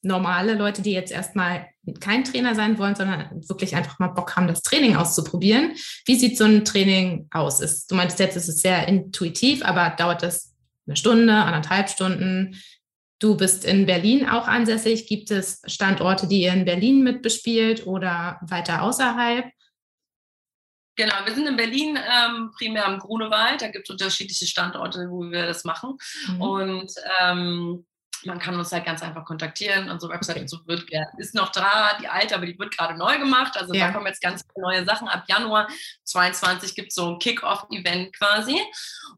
[0.07, 1.67] normale Leute, die jetzt erstmal
[2.01, 5.73] kein Trainer sein wollen, sondern wirklich einfach mal Bock haben, das Training auszuprobieren.
[6.05, 7.61] Wie sieht so ein Training aus?
[7.61, 10.55] Ist, du meintest jetzt, es ist sehr intuitiv, aber dauert das
[10.87, 12.57] eine Stunde, anderthalb Stunden.
[13.19, 15.07] Du bist in Berlin auch ansässig.
[15.07, 19.47] Gibt es Standorte, die ihr in Berlin mit bespielt oder weiter außerhalb?
[20.97, 23.61] Genau, wir sind in Berlin ähm, primär am Grunewald.
[23.61, 25.99] Da gibt es unterschiedliche Standorte, wo wir das machen.
[26.29, 26.41] Mhm.
[26.41, 27.87] Und ähm,
[28.27, 29.91] man kann uns halt ganz einfach kontaktieren.
[29.91, 30.47] Unsere Website okay.
[30.49, 30.85] so wird,
[31.19, 33.57] ist noch da, die alte, aber die wird gerade neu gemacht.
[33.57, 33.87] Also ja.
[33.87, 35.09] da kommen jetzt ganz neue Sachen.
[35.09, 35.69] Ab Januar
[36.05, 38.61] 22 gibt es so ein Kick-Off-Event quasi.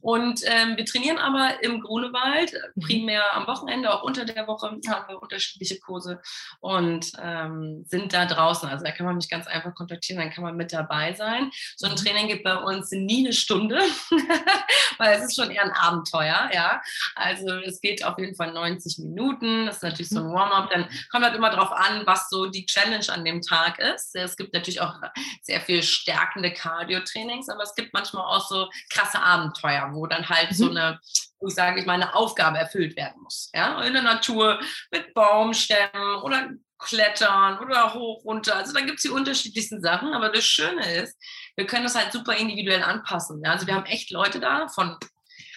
[0.01, 2.81] Und ähm, wir trainieren aber im Grunewald, mhm.
[2.83, 6.21] primär am Wochenende, auch unter der Woche haben wir unterschiedliche Kurse
[6.61, 8.69] und ähm, sind da draußen.
[8.69, 11.51] Also da kann man mich ganz einfach kontaktieren, dann kann man mit dabei sein.
[11.77, 11.97] So ein mhm.
[11.97, 13.79] Training gibt bei uns nie eine Stunde,
[14.99, 16.51] weil es ist schon eher ein Abenteuer.
[16.53, 16.81] Ja,
[17.15, 19.67] also es geht auf jeden Fall 90 Minuten.
[19.67, 20.35] Das ist natürlich so ein mhm.
[20.35, 20.71] Warm-up.
[20.71, 24.15] Dann kommt halt immer darauf an, was so die Challenge an dem Tag ist.
[24.15, 24.95] Es gibt natürlich auch
[25.43, 30.51] sehr viel stärkende Cardio-Trainings, aber es gibt manchmal auch so krasse Abenteuer wo dann halt
[30.51, 30.55] mhm.
[30.55, 31.01] so eine,
[31.39, 33.51] wo ich sage ich mal, eine Aufgabe erfüllt werden muss.
[33.55, 33.83] Ja?
[33.83, 38.57] In der Natur mit Baumstämmen oder Klettern oder hoch, runter.
[38.57, 40.15] Also da gibt es die unterschiedlichsten Sachen.
[40.15, 41.17] Aber das Schöne ist,
[41.57, 43.43] wir können das halt super individuell anpassen.
[43.45, 43.53] Ja?
[43.53, 44.97] Also wir haben echt Leute da von,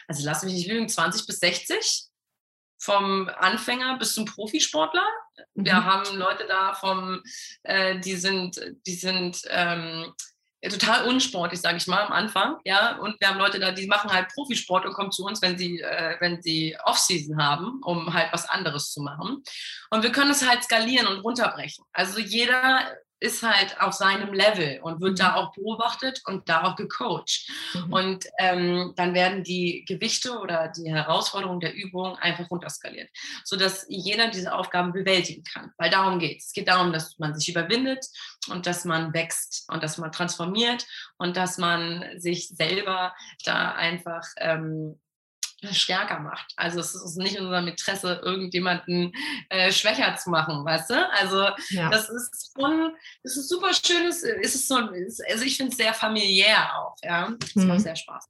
[0.07, 2.10] also lass mich nicht lügen, 20 bis 60
[2.81, 5.05] vom Anfänger bis zum Profisportler.
[5.53, 5.85] Wir mhm.
[5.85, 7.21] haben Leute da vom,
[7.63, 10.13] äh, die sind, die sind ähm,
[10.69, 12.97] total unsportlich, sage ich mal, am Anfang, ja.
[12.97, 15.79] Und wir haben Leute da, die machen halt Profisport und kommen zu uns, wenn sie,
[15.79, 19.43] äh, wenn sie Offseason haben, um halt was anderes zu machen.
[19.89, 21.85] Und wir können es halt skalieren und runterbrechen.
[21.93, 25.15] Also jeder ist halt auf seinem Level und wird mhm.
[25.15, 27.47] da auch beobachtet und da auch gecoacht.
[27.73, 27.93] Mhm.
[27.93, 33.09] Und ähm, dann werden die Gewichte oder die Herausforderungen der Übung einfach runterskaliert,
[33.45, 35.71] sodass jeder diese Aufgaben bewältigen kann.
[35.77, 36.47] Weil darum geht es.
[36.47, 38.05] Es geht darum, dass man sich überwindet
[38.49, 43.13] und dass man wächst und dass man transformiert und dass man sich selber
[43.45, 44.99] da einfach ähm,
[45.71, 46.53] stärker macht.
[46.55, 49.11] Also es ist nicht in unserem Interesse, irgendjemanden
[49.49, 51.09] äh, schwächer zu machen, weißt du?
[51.19, 51.89] Also ja.
[51.89, 52.93] das ist schon,
[53.23, 56.95] das ist super schönes, ist es so, ist, also ich finde es sehr familiär auch,
[57.03, 57.31] ja.
[57.39, 57.67] Das mhm.
[57.67, 58.27] macht sehr Spaß.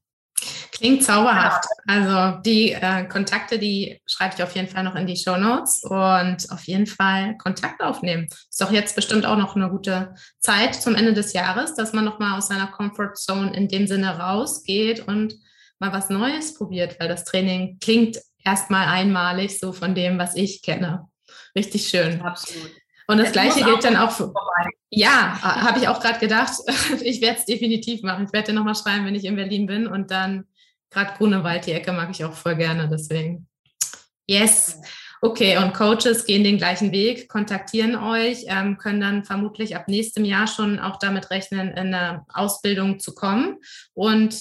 [0.72, 1.66] Klingt zauberhaft.
[1.86, 5.84] Also die äh, Kontakte, die schreibe ich auf jeden Fall noch in die Show Notes
[5.84, 8.28] und auf jeden Fall Kontakt aufnehmen.
[8.50, 12.06] Ist doch jetzt bestimmt auch noch eine gute Zeit zum Ende des Jahres, dass man
[12.06, 15.36] nochmal aus seiner Comfort Zone in dem Sinne rausgeht und
[15.82, 20.62] mal was Neues probiert, weil das Training klingt erstmal einmalig so von dem, was ich
[20.62, 21.10] kenne.
[21.56, 22.22] Richtig schön.
[22.22, 22.72] Absolut.
[23.08, 24.34] Und das, das Gleiche gilt dann auch für.
[24.90, 26.54] Ja, habe ich auch gerade gedacht.
[27.02, 28.26] Ich werde es definitiv machen.
[28.26, 29.88] Ich werde dir nochmal schreiben, wenn ich in Berlin bin.
[29.88, 30.46] Und dann
[30.92, 32.88] gerade Grunewald, die Ecke mag ich auch voll gerne.
[32.88, 33.48] Deswegen.
[34.28, 34.80] Yes.
[35.24, 40.26] Okay, und Coaches gehen den gleichen Weg, kontaktieren euch, ähm, können dann vermutlich ab nächstem
[40.26, 43.58] Jahr schon auch damit rechnen, in eine Ausbildung zu kommen.
[43.94, 44.36] Und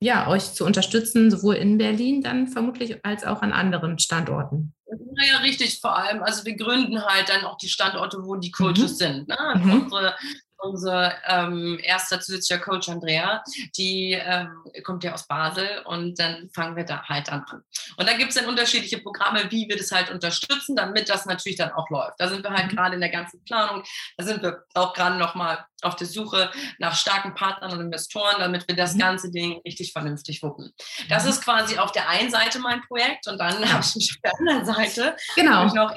[0.00, 4.74] ja, euch zu unterstützen, sowohl in Berlin dann vermutlich als auch an anderen Standorten.
[5.14, 6.22] Naja, richtig, vor allem.
[6.22, 8.96] Also wir gründen halt dann auch die Standorte, wo die Coaches mhm.
[8.96, 9.28] sind.
[9.28, 9.36] Ne?
[9.56, 9.82] Mhm.
[9.82, 10.14] Unsere
[10.62, 13.42] unser ähm, erster zusätzlicher Coach Andrea,
[13.76, 17.62] die ähm, kommt ja aus Basel und dann fangen wir da halt dann an.
[17.96, 21.58] Und da gibt es dann unterschiedliche Programme, wie wir das halt unterstützen, damit das natürlich
[21.58, 22.14] dann auch läuft.
[22.18, 22.76] Da sind wir halt mhm.
[22.76, 23.82] gerade in der ganzen Planung,
[24.16, 28.68] da sind wir auch gerade nochmal auf der Suche nach starken Partnern und Investoren, damit
[28.68, 28.98] wir das mhm.
[28.98, 30.72] ganze Ding richtig vernünftig wuppen.
[31.08, 31.30] Das mhm.
[31.30, 34.38] ist quasi auf der einen Seite mein Projekt und dann habe ich mich auf der
[34.38, 35.66] anderen Seite genau.
[35.66, 35.96] noch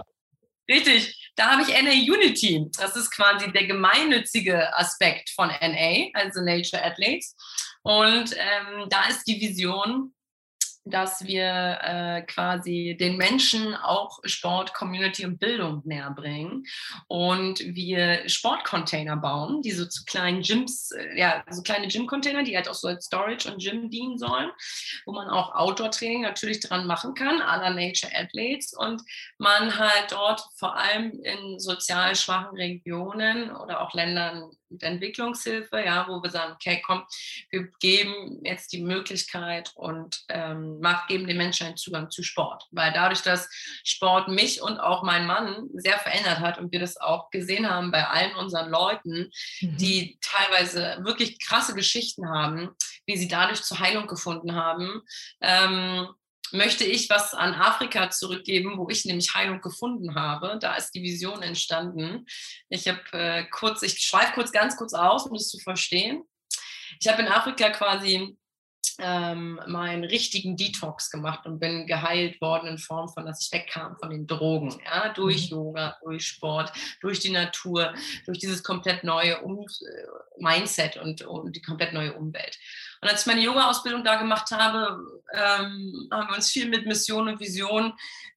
[0.69, 2.69] Richtig, da habe ich NA Unity.
[2.77, 7.35] Das ist quasi der gemeinnützige Aspekt von NA, also Nature Athletes.
[7.83, 10.13] Und ähm, da ist die Vision,
[10.85, 16.65] dass wir äh, quasi den Menschen auch Sport, Community und Bildung näher bringen.
[17.07, 22.55] Und wir Sportcontainer bauen, die so zu kleinen Gyms, äh, ja, so kleine Gym-Container, die
[22.55, 24.51] halt auch so als Storage und Gym dienen sollen,
[25.05, 28.73] wo man auch Outdoor-Training natürlich dran machen kann, à la Nature Athletes.
[28.73, 29.01] Und
[29.37, 36.05] man halt dort vor allem in sozial schwachen Regionen oder auch Ländern mit Entwicklungshilfe, ja,
[36.07, 37.03] wo wir sagen, okay, komm,
[37.49, 42.67] wir geben jetzt die Möglichkeit und ähm, geben den Menschen einen Zugang zu Sport.
[42.71, 43.49] Weil dadurch, dass
[43.83, 47.91] Sport mich und auch meinen Mann sehr verändert hat und wir das auch gesehen haben
[47.91, 49.31] bei allen unseren Leuten,
[49.61, 49.77] mhm.
[49.77, 52.71] die teilweise wirklich krasse Geschichten haben,
[53.05, 55.01] wie sie dadurch zur Heilung gefunden haben,
[55.41, 56.07] ähm,
[56.53, 60.57] möchte ich was an Afrika zurückgeben, wo ich nämlich Heilung gefunden habe.
[60.59, 62.25] Da ist die Vision entstanden.
[62.69, 66.23] Ich habe äh, kurz, ich schweife kurz ganz kurz aus, um das zu verstehen.
[67.01, 68.37] Ich habe in Afrika quasi
[68.99, 73.97] ähm, meinen richtigen Detox gemacht und bin geheilt worden in Form von, dass ich wegkam
[73.97, 75.57] von den Drogen, ja, durch mhm.
[75.57, 77.93] Yoga, durch Sport, durch die Natur,
[78.25, 79.63] durch dieses komplett neue um äh,
[80.37, 82.57] Mindset und, und die komplett neue Umwelt.
[83.03, 84.97] Und als ich meine Yoga-Ausbildung da gemacht habe,
[85.33, 87.91] ähm, haben wir uns viel mit Mission und Vision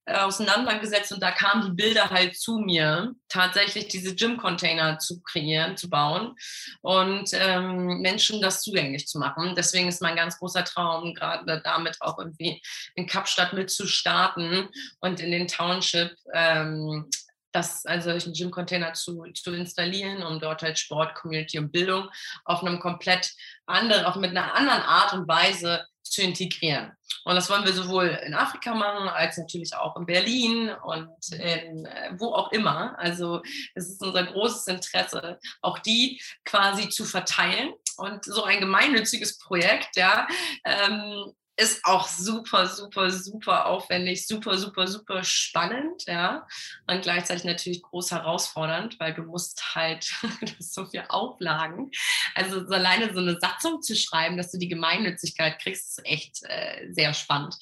[0.05, 5.77] äh, auseinandergesetzt und da kamen die Bilder halt zu mir, tatsächlich diese Gym-Container zu kreieren,
[5.77, 6.35] zu bauen
[6.81, 9.53] und ähm, Menschen das zugänglich zu machen.
[9.55, 12.61] Deswegen ist mein ganz großer Traum, gerade damit auch irgendwie
[12.95, 14.67] in Kapstadt mit zu starten
[14.99, 17.09] und in den Township ähm,
[17.57, 22.09] das, also einen Gym-Container zu, zu installieren, um dort halt Sport, Community und Bildung
[22.45, 23.33] auf einem komplett
[23.67, 26.91] anderen, auch mit einer anderen Art und Weise zu integrieren.
[27.25, 31.85] Und das wollen wir sowohl in Afrika machen, als natürlich auch in Berlin und in,
[31.85, 32.97] äh, wo auch immer.
[32.97, 33.41] Also
[33.75, 37.73] es ist unser großes Interesse, auch die quasi zu verteilen.
[37.97, 40.27] Und so ein gemeinnütziges Projekt, ja,
[40.63, 46.47] ähm, ist auch super, super, super aufwendig, super, super, super spannend, ja.
[46.85, 50.05] Und gleichzeitig natürlich groß herausfordernd, weil du musst halt,
[50.59, 51.89] so viele Auflagen.
[52.35, 56.43] Also so alleine so eine Satzung zu schreiben, dass du die Gemeinnützigkeit kriegst, ist echt
[56.43, 57.55] äh, sehr spannend.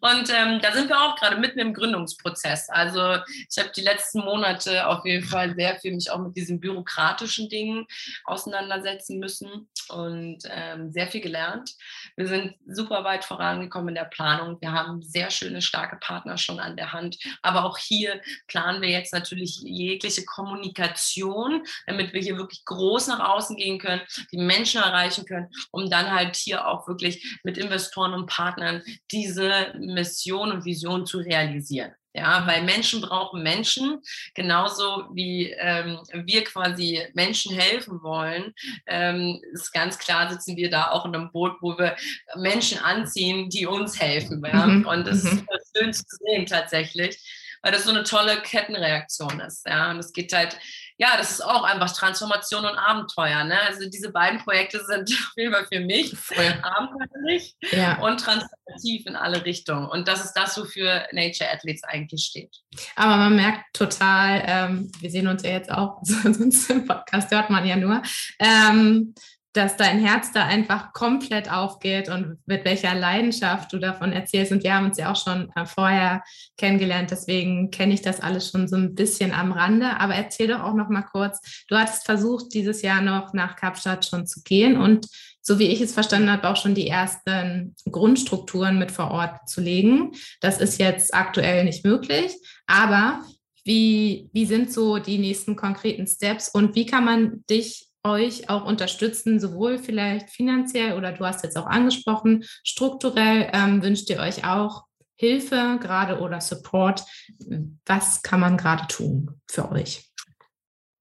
[0.00, 2.68] Und ähm, da sind wir auch gerade mitten im Gründungsprozess.
[2.68, 6.60] Also ich habe die letzten Monate auf jeden Fall sehr viel mich auch mit diesen
[6.60, 7.86] bürokratischen Dingen
[8.24, 11.74] auseinandersetzen müssen und ähm, sehr viel gelernt.
[12.16, 14.60] Wir sind super weit vorangekommen in der Planung.
[14.60, 17.18] Wir haben sehr schöne, starke Partner schon an der Hand.
[17.42, 23.20] Aber auch hier planen wir jetzt natürlich jegliche Kommunikation, damit wir hier wirklich groß nach
[23.20, 28.14] außen gehen können, die Menschen erreichen können, um dann halt hier auch wirklich mit Investoren
[28.14, 31.92] und Partnern diese Mission und Vision zu realisieren.
[32.16, 34.00] Ja, weil Menschen brauchen Menschen,
[34.32, 38.54] genauso wie ähm, wir quasi Menschen helfen wollen,
[38.86, 41.94] ähm, ist ganz klar, sitzen wir da auch in einem Boot, wo wir
[42.36, 44.42] Menschen anziehen, die uns helfen.
[44.46, 44.66] Ja?
[44.66, 44.86] Mhm.
[44.86, 45.46] Und das mhm.
[45.58, 47.18] ist schön zu sehen tatsächlich,
[47.62, 49.66] weil das so eine tolle Kettenreaktion ist.
[49.66, 49.90] Ja?
[49.90, 50.56] Und es geht halt
[50.98, 53.44] ja, das ist auch einfach Transformation und Abenteuer.
[53.44, 53.58] Ne?
[53.66, 56.16] Also diese beiden Projekte sind auf jeden Fall für mich
[56.62, 58.00] abenteuerlich ja.
[58.00, 59.88] und transformativ in alle Richtungen.
[59.88, 62.54] Und das ist das, wofür Nature Athletes eigentlich steht.
[62.94, 67.50] Aber man merkt total, ähm, wir sehen uns ja jetzt auch, sonst im Podcast hört
[67.50, 68.02] man ja nur,
[68.38, 69.14] ähm,
[69.56, 74.52] dass dein Herz da einfach komplett aufgeht und mit welcher Leidenschaft du davon erzählst.
[74.52, 76.22] Und wir haben uns ja auch schon äh, vorher
[76.56, 79.98] kennengelernt, deswegen kenne ich das alles schon so ein bisschen am Rande.
[79.98, 81.64] Aber erzähl doch auch noch mal kurz.
[81.68, 85.06] Du hattest versucht, dieses Jahr noch nach Kapstadt schon zu gehen und
[85.40, 89.60] so wie ich es verstanden habe, auch schon die ersten Grundstrukturen mit vor Ort zu
[89.60, 90.12] legen.
[90.40, 92.34] Das ist jetzt aktuell nicht möglich,
[92.66, 93.22] aber
[93.64, 98.64] wie, wie sind so die nächsten konkreten Steps und wie kann man dich euch auch
[98.64, 104.44] unterstützen, sowohl vielleicht finanziell oder du hast jetzt auch angesprochen, strukturell ähm, wünscht ihr euch
[104.44, 104.84] auch
[105.16, 107.02] Hilfe gerade oder Support.
[107.86, 110.05] Was kann man gerade tun für euch?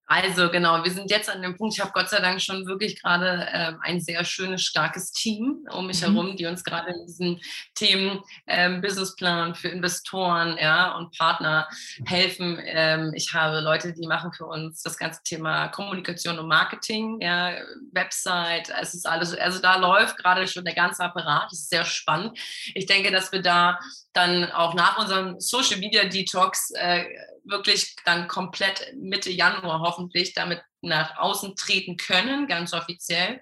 [0.08, 3.02] Also genau, wir sind jetzt an dem Punkt, ich habe Gott sei Dank schon wirklich
[3.02, 6.14] gerade ähm, ein sehr schönes, starkes Team um mich mhm.
[6.14, 7.42] herum, die uns gerade in diesen
[7.74, 11.68] Themen ähm, Businessplan für Investoren ja, und Partner
[12.06, 12.62] helfen.
[12.64, 17.56] Ähm, ich habe Leute, die machen für uns das ganze Thema Kommunikation und Marketing, ja,
[17.92, 21.86] Website, es ist alles, also da läuft gerade schon der ganze Apparat, das ist sehr
[21.86, 22.38] spannend.
[22.76, 23.80] Ich denke, dass wir da
[24.14, 27.06] dann auch nach unserem Social Media Detox äh,
[27.44, 33.42] wirklich dann komplett Mitte Januar hoffentlich damit nach außen treten können, ganz offiziell.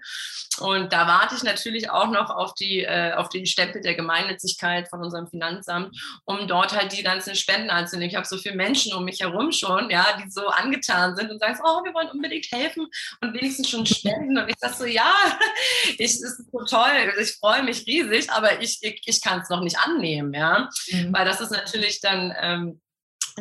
[0.60, 4.88] Und da warte ich natürlich auch noch auf, die, äh, auf den Stempel der Gemeinnützigkeit
[4.88, 8.10] von unserem Finanzamt, um dort halt die ganzen Spenden anzunehmen.
[8.10, 11.40] Ich habe so viele Menschen um mich herum schon, ja, die so angetan sind und
[11.40, 12.88] sagen, oh, wir wollen unbedingt helfen
[13.22, 14.38] und wenigstens schon spenden.
[14.38, 15.14] Und ich sage so, ja,
[15.98, 19.62] ich, ist so toll, ich freue mich riesig, aber ich, ich, ich kann es noch
[19.62, 21.14] nicht annehmen, ja, mhm.
[21.14, 22.82] weil das ist natürlich dann ähm,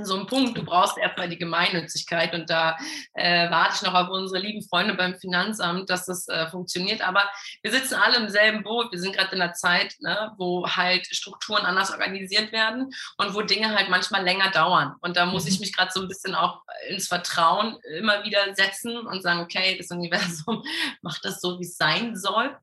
[0.02, 2.76] so ein Punkt, du brauchst erstmal die Gemeinnützigkeit und da
[3.14, 7.06] äh, warte ich noch auf unsere lieben Freunde beim Finanzamt, dass das äh, funktioniert.
[7.06, 7.22] Aber
[7.62, 8.90] wir sitzen alle im selben Boot.
[8.92, 13.42] Wir sind gerade in einer Zeit, ne, wo halt Strukturen anders organisiert werden und wo
[13.42, 14.94] Dinge halt manchmal länger dauern.
[15.00, 15.60] Und da muss ich mhm.
[15.60, 19.90] mich gerade so ein bisschen auch ins Vertrauen immer wieder setzen und sagen, okay, das
[19.90, 20.64] Universum
[21.02, 22.56] macht das so, wie es sein soll.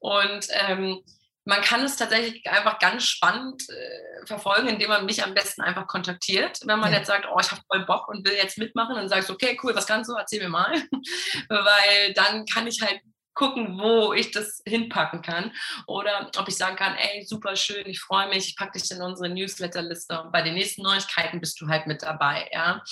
[0.00, 1.02] Und ähm,
[1.50, 5.88] man kann es tatsächlich einfach ganz spannend äh, verfolgen, indem man mich am besten einfach
[5.88, 6.60] kontaktiert.
[6.64, 6.98] Wenn man ja.
[6.98, 9.58] jetzt sagt, oh, ich habe voll Bock und will jetzt mitmachen, dann sagst du, okay,
[9.64, 10.14] cool, was kannst du?
[10.14, 10.72] Erzähl mir mal.
[11.48, 13.00] Weil dann kann ich halt
[13.40, 15.50] gucken, wo ich das hinpacken kann.
[15.86, 19.00] Oder ob ich sagen kann, ey, super schön, ich freue mich, ich packe dich in
[19.00, 22.82] unsere Newsletterliste und bei den nächsten Neuigkeiten bist du halt mit dabei, ja.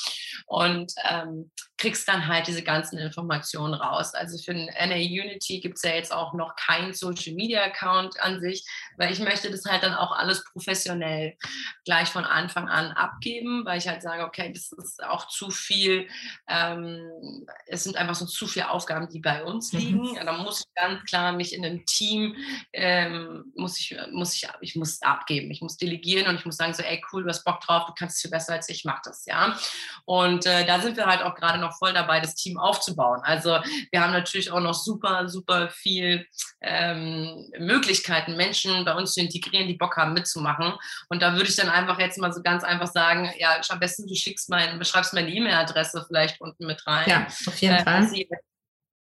[0.46, 4.12] Und ähm, kriegst dann halt diese ganzen Informationen raus.
[4.14, 8.18] Also für den NA Unity gibt es ja jetzt auch noch keinen Social Media Account
[8.20, 11.36] an sich, weil ich möchte das halt dann auch alles professionell
[11.84, 16.08] gleich von Anfang an abgeben, weil ich halt sage, okay, das ist auch zu viel,
[16.48, 19.78] ähm, es sind einfach so zu viele Aufgaben, die bei uns mhm.
[19.78, 20.10] liegen.
[20.10, 20.16] Mhm.
[20.38, 22.34] Muss ich ganz klar mich in einem Team,
[22.72, 26.74] ähm, muss ich, muss ich, ich muss abgeben, ich muss delegieren und ich muss sagen
[26.74, 29.00] so, ey cool, du hast Bock drauf, du kannst es viel besser als ich, mach
[29.02, 29.56] das, ja.
[30.04, 33.20] Und äh, da sind wir halt auch gerade noch noch voll dabei, das Team aufzubauen.
[33.22, 33.58] Also
[33.90, 36.26] wir haben natürlich auch noch super, super viel
[36.60, 40.74] ähm, Möglichkeiten, Menschen bei uns zu integrieren, die Bock haben mitzumachen.
[41.08, 44.06] Und da würde ich dann einfach jetzt mal so ganz einfach sagen, ja, am besten
[44.06, 47.08] du schickst mein, beschreibst meine E-Mail-Adresse vielleicht unten mit rein.
[47.08, 48.08] Ja, auf jeden äh, Fall.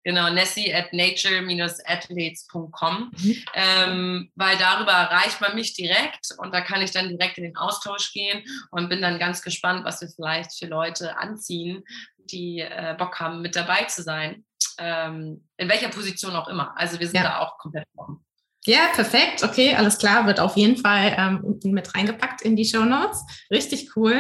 [0.04, 3.44] Genau, Nessie at nature-athletes.com, mhm.
[3.54, 7.58] ähm, weil darüber erreicht man mich direkt und da kann ich dann direkt in den
[7.58, 11.84] Austausch gehen und bin dann ganz gespannt, was wir vielleicht für Leute anziehen,
[12.18, 14.46] die äh, Bock haben, mit dabei zu sein.
[14.80, 16.74] Ähm, in welcher Position auch immer.
[16.78, 17.24] Also wir sind ja.
[17.24, 18.24] da auch komplett offen.
[18.66, 19.44] Ja, perfekt.
[19.44, 20.28] Okay, alles klar.
[20.28, 23.24] Wird auf jeden Fall ähm, unten mit reingepackt in die Show Notes.
[23.50, 24.20] Richtig cool.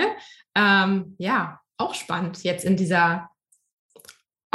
[0.55, 3.29] Ähm, ja, auch spannend, jetzt in dieser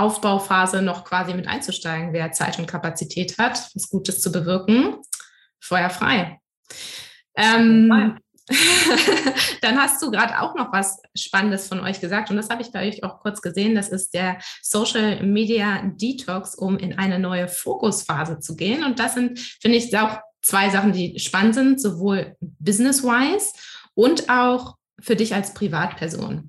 [0.02, 4.96] Aufbauphase noch quasi mit einzusteigen, wer Zeit und Kapazität hat, was Gutes zu bewirken.
[5.60, 6.40] Feuer frei.
[7.36, 8.18] Ähm,
[9.60, 12.72] dann hast du gerade auch noch was Spannendes von euch gesagt und das habe ich
[12.72, 13.76] bei euch auch kurz gesehen.
[13.76, 18.82] Das ist der Social Media Detox, um in eine neue Fokusphase zu gehen.
[18.82, 23.52] Und das sind, finde ich, auch zwei Sachen, die spannend sind, sowohl business-wise
[23.94, 26.48] und auch für dich als Privatperson.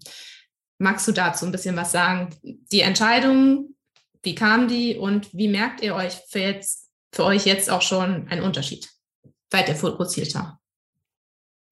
[0.79, 2.35] Magst du dazu ein bisschen was sagen?
[2.43, 3.75] Die Entscheidung,
[4.23, 8.27] wie kam die und wie merkt ihr euch für, jetzt, für euch jetzt auch schon
[8.27, 8.89] einen Unterschied?
[9.53, 10.59] Ihr fokussierter?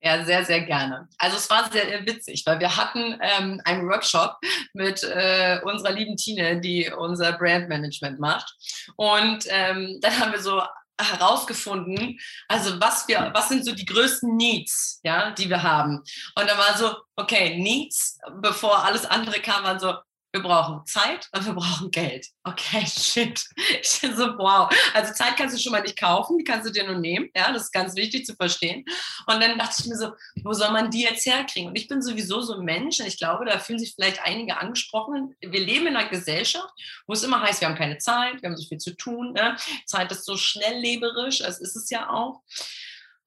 [0.03, 1.07] Ja, sehr, sehr gerne.
[1.17, 4.35] Also es war sehr witzig, weil wir hatten ähm, einen Workshop
[4.73, 8.51] mit äh, unserer lieben Tine, die unser Brandmanagement macht.
[8.95, 10.61] Und ähm, dann haben wir so
[11.03, 15.97] herausgefunden, also was wir, was sind so die größten Needs, ja, die wir haben.
[16.35, 19.95] Und da war so, okay, Needs, bevor alles andere kam, waren so,
[20.33, 22.27] wir brauchen Zeit und wir brauchen Geld.
[22.43, 23.43] Okay, shit.
[23.81, 24.69] Ich bin so, wow.
[24.93, 27.29] Also Zeit kannst du schon mal nicht kaufen, die kannst du dir nur nehmen.
[27.35, 28.85] Ja, das ist ganz wichtig zu verstehen.
[29.27, 30.11] Und dann dachte ich mir so,
[30.43, 31.69] wo soll man die jetzt herkriegen?
[31.69, 34.57] Und ich bin sowieso so ein Mensch und ich glaube, da fühlen sich vielleicht einige
[34.57, 35.35] angesprochen.
[35.41, 36.73] Wir leben in einer Gesellschaft,
[37.07, 39.33] wo es immer heißt, wir haben keine Zeit, wir haben so viel zu tun.
[39.33, 39.57] Ne?
[39.85, 42.41] Zeit ist so schnellleberisch, das ist es ja auch.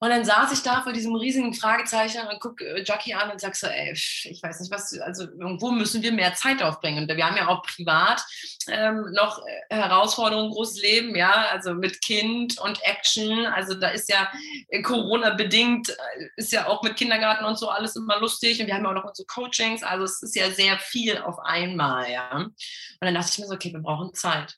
[0.05, 3.41] Und dann saß ich da vor diesem riesigen Fragezeichen und gucke äh, Jackie an und
[3.41, 7.09] sag so, ey, ich weiß nicht, was, also irgendwo müssen wir mehr Zeit aufbringen.
[7.09, 8.23] Und wir haben ja auch privat
[8.67, 13.47] ähm, noch äh, Herausforderungen, großes Leben, ja, also mit Kind und Action.
[13.47, 14.31] Also da ist ja
[14.67, 15.97] äh, Corona-bedingt,
[16.35, 18.61] ist ja auch mit Kindergarten und so alles immer lustig.
[18.61, 19.81] Und wir haben ja auch noch unsere Coachings.
[19.81, 22.29] Also es ist ja sehr viel auf einmal, ja.
[22.31, 22.53] Und
[22.99, 24.55] dann dachte ich mir so, okay, wir brauchen Zeit.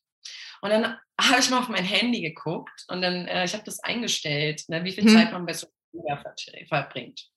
[0.62, 3.80] Und dann habe ich mal auf mein Handy geguckt und dann, äh, ich habe das
[3.80, 5.15] eingestellt, ne, wie viel hm.
[5.15, 6.24] Zeit man bei Social Media
[6.67, 7.28] verbringt.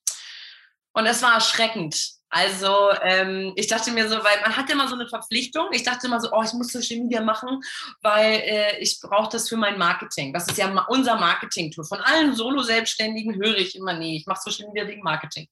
[0.93, 2.20] Und es war erschreckend.
[2.31, 5.67] Also ähm, ich dachte mir so, weil man hat immer so eine Verpflichtung.
[5.71, 7.61] Ich dachte immer so, oh, ich muss Social Media machen,
[8.01, 10.31] weil äh, ich brauche das für mein Marketing.
[10.33, 11.83] Das ist ja unser Marketing-Tool.
[11.83, 15.47] Von allen Solo-Selbstständigen höre ich immer, nee, ich mache Social Media wegen Marketing.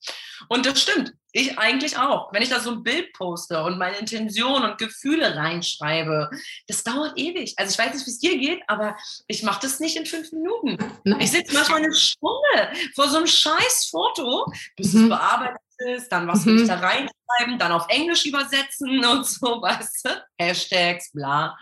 [0.47, 1.11] Und das stimmt.
[1.31, 2.33] Ich eigentlich auch.
[2.33, 6.29] Wenn ich da so ein Bild poste und meine Intention und Gefühle reinschreibe,
[6.67, 7.53] das dauert ewig.
[7.57, 8.95] Also ich weiß nicht, wie es dir geht, aber
[9.27, 10.77] ich mache das nicht in fünf Minuten.
[11.03, 11.19] Nein.
[11.19, 15.03] Ich sitze manchmal eine Stunde vor so einem scheiß Foto, bis mhm.
[15.03, 16.51] es bearbeitet ist, dann was mhm.
[16.51, 20.23] will ich da reinschreiben, dann auf Englisch übersetzen und so, weißt du?
[20.37, 21.57] Hashtags, bla.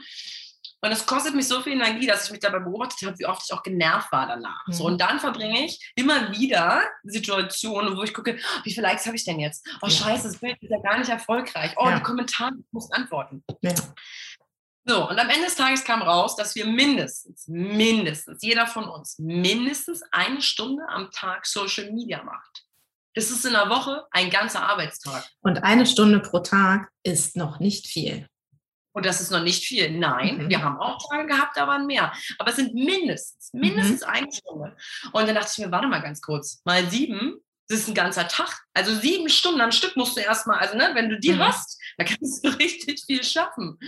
[0.82, 3.42] Und es kostet mich so viel Energie, dass ich mich dabei beobachtet habe, wie oft
[3.44, 4.68] ich auch genervt war danach.
[4.68, 4.74] Mhm.
[4.74, 9.16] So, und dann verbringe ich immer wieder Situationen, wo ich gucke, wie viele Likes habe
[9.16, 9.68] ich denn jetzt?
[9.82, 9.90] Oh, ja.
[9.90, 11.74] scheiße, das Bild ist ja gar nicht erfolgreich.
[11.78, 11.98] Oh, ja.
[11.98, 13.44] die Kommentare, ich muss antworten.
[13.62, 13.74] Ja.
[14.90, 19.20] So, und am Ende des Tages kam raus, dass wir mindestens, mindestens, jeder von uns,
[19.20, 22.67] mindestens eine Stunde am Tag Social Media macht.
[23.18, 25.28] Das ist in einer Woche ein ganzer Arbeitstag.
[25.42, 28.28] Und eine Stunde pro Tag ist noch nicht viel.
[28.94, 29.90] Und das ist noch nicht viel.
[29.90, 30.50] Nein, mhm.
[30.50, 32.14] wir haben auch Tage gehabt, da waren mehr.
[32.38, 34.08] Aber es sind mindestens, mindestens mhm.
[34.08, 34.78] eine Stunde.
[35.14, 38.28] Und dann dachte ich mir, warte mal ganz kurz, mal sieben, das ist ein ganzer
[38.28, 38.56] Tag.
[38.76, 41.40] Also sieben Stunden am Stück musst du erstmal, also ne, wenn du die mhm.
[41.40, 43.80] hast, dann kannst du richtig viel schaffen.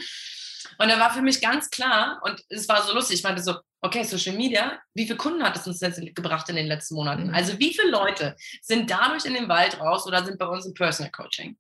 [0.80, 3.60] Und da war für mich ganz klar, und es war so lustig, ich meinte so,
[3.82, 7.28] okay, Social Media, wie viele Kunden hat es uns jetzt gebracht in den letzten Monaten?
[7.28, 7.34] Mhm.
[7.34, 10.74] Also wie viele Leute sind dadurch in den Wald raus oder sind bei uns im
[10.74, 11.58] Personal Coaching?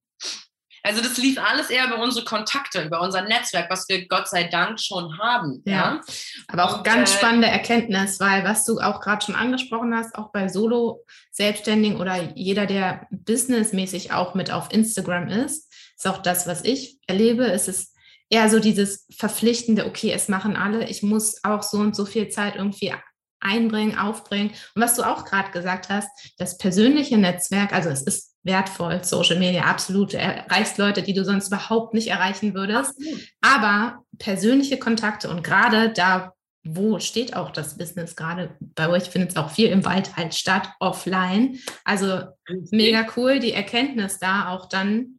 [0.84, 4.46] Also das lief alles eher über unsere Kontakte, über unser Netzwerk, was wir Gott sei
[4.46, 5.62] Dank schon haben.
[5.66, 5.74] Ja.
[5.74, 6.02] ja.
[6.48, 10.16] Aber auch Und, ganz äh, spannende Erkenntnis, weil was du auch gerade schon angesprochen hast,
[10.16, 16.48] auch bei Solo-Selbstständigen oder jeder, der businessmäßig auch mit auf Instagram ist, ist auch das,
[16.48, 17.46] was ich erlebe.
[17.46, 17.89] Es ist
[18.30, 22.30] eher so dieses verpflichtende, okay, es machen alle, ich muss auch so und so viel
[22.30, 22.94] Zeit irgendwie
[23.40, 24.52] einbringen, aufbringen.
[24.76, 29.40] Und was du auch gerade gesagt hast, das persönliche Netzwerk, also es ist wertvoll, Social
[29.40, 33.00] Media, absolut, erreichst Leute, die du sonst überhaupt nicht erreichen würdest.
[33.42, 39.32] Aber persönliche Kontakte und gerade da, wo steht auch das Business gerade bei euch, findet
[39.32, 41.60] es auch viel im Wald halt statt, offline.
[41.86, 42.24] Also
[42.72, 45.19] mega cool, die Erkenntnis da auch dann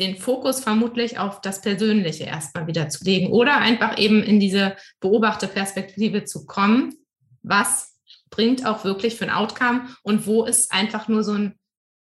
[0.00, 4.76] den Fokus vermutlich auf das Persönliche erstmal wieder zu legen oder einfach eben in diese
[5.00, 6.94] Beobachterperspektive zu kommen.
[7.42, 7.98] Was
[8.30, 11.54] bringt auch wirklich für ein Outcome und wo ist einfach nur so ein,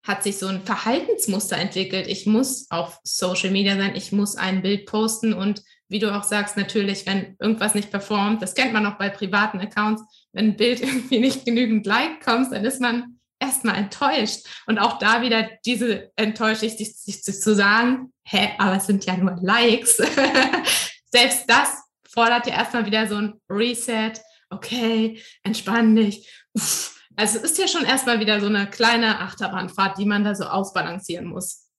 [0.07, 2.07] hat sich so ein Verhaltensmuster entwickelt.
[2.07, 6.25] Ich muss auf Social Media sein, ich muss ein Bild posten und wie du auch
[6.25, 10.57] sagst, natürlich, wenn irgendwas nicht performt, das kennt man auch bei privaten Accounts, wenn ein
[10.57, 14.47] Bild irgendwie nicht genügend Like kommt, dann ist man erstmal enttäuscht.
[14.67, 19.05] Und auch da wieder diese Enttäuschung, sich, sich, sich zu sagen, hä, aber es sind
[19.07, 19.97] ja nur Likes.
[21.07, 24.13] Selbst das fordert ja erstmal wieder so ein Reset,
[24.51, 26.31] okay, entspann dich.
[26.55, 26.97] Uff.
[27.17, 30.45] Also es ist ja schon erstmal wieder so eine kleine Achterbahnfahrt, die man da so
[30.45, 31.70] ausbalancieren muss.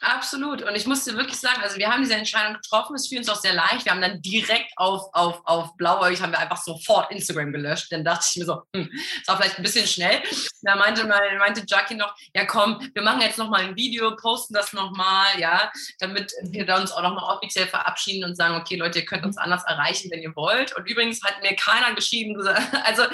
[0.00, 0.62] Absolut.
[0.62, 3.40] Und ich musste wirklich sagen, also wir haben diese Entscheidung getroffen, es fiel uns auch
[3.40, 3.84] sehr leicht.
[3.84, 7.92] Wir haben dann direkt auf, auf, auf blauäugig, haben wir einfach sofort Instagram gelöscht.
[7.92, 10.22] Dann dachte ich mir so, hm, das war vielleicht ein bisschen schnell.
[10.62, 14.72] Da meinte, meinte Jackie noch, ja komm, wir machen jetzt nochmal ein Video, posten das
[14.72, 19.24] nochmal, ja, damit wir uns auch nochmal offiziell verabschieden und sagen, okay Leute, ihr könnt
[19.24, 20.74] uns anders erreichen, wenn ihr wollt.
[20.76, 22.40] Und übrigens hat mir keiner geschrieben,
[22.84, 23.04] also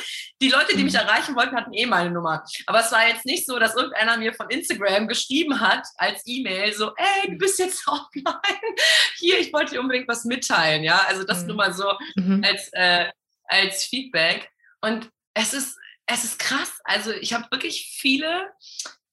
[0.41, 2.45] die Leute, die mich erreichen wollten, hatten eh meine Nummer.
[2.67, 6.76] Aber es war jetzt nicht so, dass irgendeiner mir von Instagram geschrieben hat als E-Mail,
[6.77, 8.75] so, ey, du bist jetzt offline.
[9.17, 11.05] Hier, ich wollte dir unbedingt was mitteilen, ja.
[11.09, 11.47] Also das mhm.
[11.49, 12.45] nur mal so mhm.
[12.45, 13.11] als, äh,
[13.45, 14.51] als Feedback.
[14.81, 16.81] Und es ist, es ist krass.
[16.85, 18.53] Also ich habe wirklich viele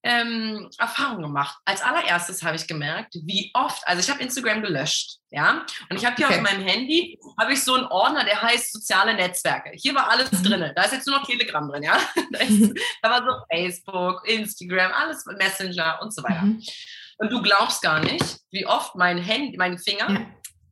[0.04, 1.58] ähm, Erfahrungen gemacht.
[1.64, 6.06] Als allererstes habe ich gemerkt, wie oft, also ich habe Instagram gelöscht, ja, und ich
[6.06, 6.36] habe hier okay.
[6.36, 9.72] auf meinem Handy, habe ich so einen Ordner, der heißt soziale Netzwerke.
[9.76, 10.44] Hier war alles mhm.
[10.44, 11.98] drin, da ist jetzt nur noch Telegram drin, ja.
[12.32, 16.42] Da, ist, da war so Facebook, Instagram, alles Messenger und so weiter.
[16.42, 16.62] Mhm.
[17.18, 20.26] Und du glaubst gar nicht, wie oft mein Handy, mein Finger ja.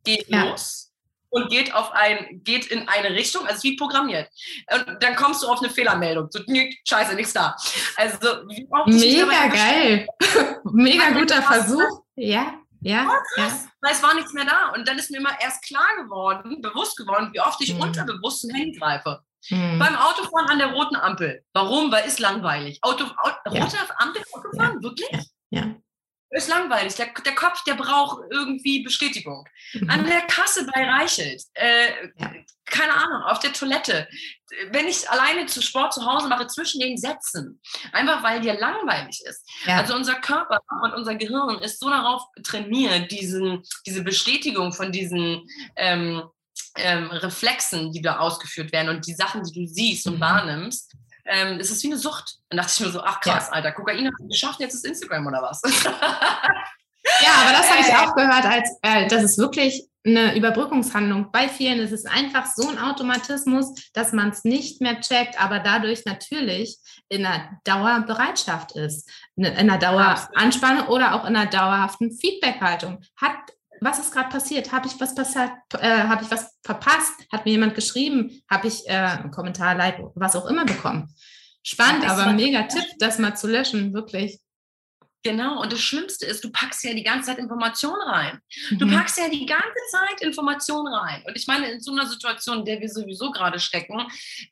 [0.04, 0.44] geht ja.
[0.46, 0.92] los
[1.32, 4.30] und geht auf ein, geht in eine Richtung, also wie programmiert.
[4.72, 6.28] Und dann kommst du auf eine Fehlermeldung.
[6.30, 6.42] So,
[6.88, 7.56] scheiße, nichts da.
[7.96, 8.20] Also,
[8.50, 10.08] wie oft Mega geil.
[10.66, 12.04] Mega guter Versuch.
[12.16, 12.54] Ja.
[12.84, 13.52] Ja, oh, ja.
[13.82, 14.70] weil es war nichts mehr da.
[14.76, 17.82] Und dann ist mir immer erst klar geworden, bewusst geworden, wie oft ich mhm.
[17.82, 19.22] unterbewusst ein Handy greife.
[19.52, 19.78] Mhm.
[19.78, 21.44] Beim Autofahren an der roten Ampel.
[21.54, 21.92] Warum?
[21.92, 22.80] Weil es langweilig.
[22.82, 23.64] Auto, Auto, ja.
[23.64, 24.82] rote Ampel, Autofahren, ja.
[24.82, 25.28] wirklich?
[25.52, 25.76] Ja
[26.32, 26.95] ist langweilig.
[26.95, 29.47] Der, der Kopf, der braucht irgendwie Bestätigung.
[29.73, 29.89] Mhm.
[29.89, 32.34] An der Kasse bei Reichelt, äh, ja.
[32.65, 34.07] keine Ahnung, auf der Toilette.
[34.71, 37.61] Wenn ich alleine zu Sport zu Hause mache, zwischen den Sätzen,
[37.91, 39.47] einfach weil dir langweilig ist.
[39.65, 39.77] Ja.
[39.77, 45.45] Also unser Körper und unser Gehirn ist so darauf trainiert, diesen, diese Bestätigung von diesen
[45.75, 46.23] ähm,
[46.77, 50.21] ähm, Reflexen, die da ausgeführt werden und die Sachen, die du siehst und mhm.
[50.21, 50.95] wahrnimmst,
[51.26, 52.38] ähm, es ist wie eine Sucht.
[52.49, 53.53] Dann dachte ich mir so, ach krass, ja.
[53.53, 55.61] Alter, Kokain hat geschafft, jetzt ist Instagram oder was?
[55.84, 57.95] ja, aber das habe ich äh.
[57.95, 61.32] auch gehört, als äh, das ist wirklich eine Überbrückungshandlung.
[61.32, 65.59] Bei vielen ist es einfach so ein Automatismus, dass man es nicht mehr checkt, aber
[65.59, 73.01] dadurch natürlich in einer Dauerbereitschaft ist, in einer Daueranspannung oder auch in einer dauerhaften Feedbackhaltung.
[73.15, 73.36] Hat
[73.82, 74.71] was ist gerade passiert?
[74.71, 75.51] Habe ich was passiert?
[75.79, 77.13] Äh, Habe ich was verpasst?
[77.32, 78.41] Hat mir jemand geschrieben?
[78.49, 81.13] Habe ich äh, einen Kommentar, Like, was auch immer bekommen?
[81.63, 84.39] Spannend, aber mega Tipp, das mal zu löschen, wirklich.
[85.24, 88.41] Genau, und das Schlimmste ist, du packst ja die ganze Zeit Informationen rein.
[88.72, 88.95] Du mhm.
[88.95, 91.24] packst ja die ganze Zeit Informationen rein.
[91.28, 94.01] Und ich meine, in so einer Situation, in der wir sowieso gerade stecken,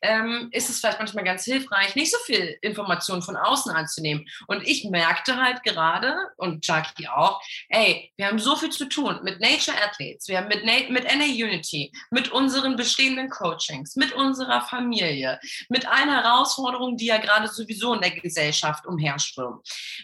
[0.00, 4.24] ähm, ist es vielleicht manchmal ganz hilfreich, nicht so viel Informationen von außen anzunehmen.
[4.46, 9.18] Und ich merkte halt gerade, und Jackie auch, ey, wir haben so viel zu tun
[9.24, 14.12] mit Nature Athletes, wir haben mit, Na mit NA Unity, mit unseren bestehenden Coachings, mit
[14.12, 19.58] unserer Familie, mit allen Herausforderungen, die ja gerade sowieso in der Gesellschaft umherströmen.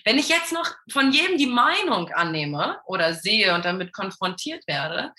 [0.04, 5.12] Wenn ich jetzt noch von jedem die Meinung annehme oder sehe und damit konfrontiert werde,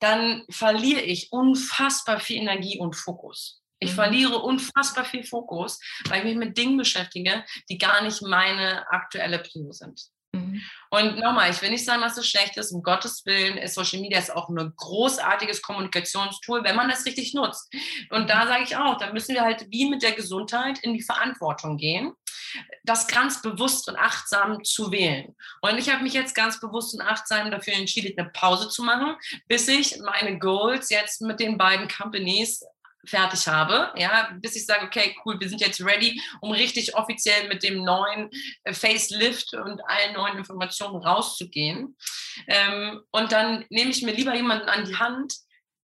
[0.00, 3.62] dann verliere ich unfassbar viel Energie und Fokus.
[3.78, 3.96] Ich mhm.
[3.96, 9.38] verliere unfassbar viel Fokus, weil ich mich mit Dingen beschäftige, die gar nicht meine aktuelle
[9.38, 10.00] Prio sind.
[10.32, 10.62] Mhm.
[10.90, 12.72] Und nochmal, ich will nicht sagen, dass es schlecht ist.
[12.72, 17.34] Um Gottes Willen ist Social Media ist auch ein großartiges Kommunikationstool, wenn man es richtig
[17.34, 17.72] nutzt.
[18.10, 21.02] Und da sage ich auch, da müssen wir halt wie mit der Gesundheit in die
[21.02, 22.12] Verantwortung gehen,
[22.84, 25.34] das ganz bewusst und achtsam zu wählen.
[25.60, 29.16] Und ich habe mich jetzt ganz bewusst und achtsam dafür entschieden, eine Pause zu machen,
[29.48, 32.62] bis ich meine Goals jetzt mit den beiden Companies
[33.04, 37.48] fertig habe, ja, bis ich sage, okay, cool, wir sind jetzt ready, um richtig offiziell
[37.48, 38.30] mit dem neuen
[38.64, 41.96] äh, Facelift und allen neuen Informationen rauszugehen.
[42.46, 45.34] Ähm, und dann nehme ich mir lieber jemanden an die Hand,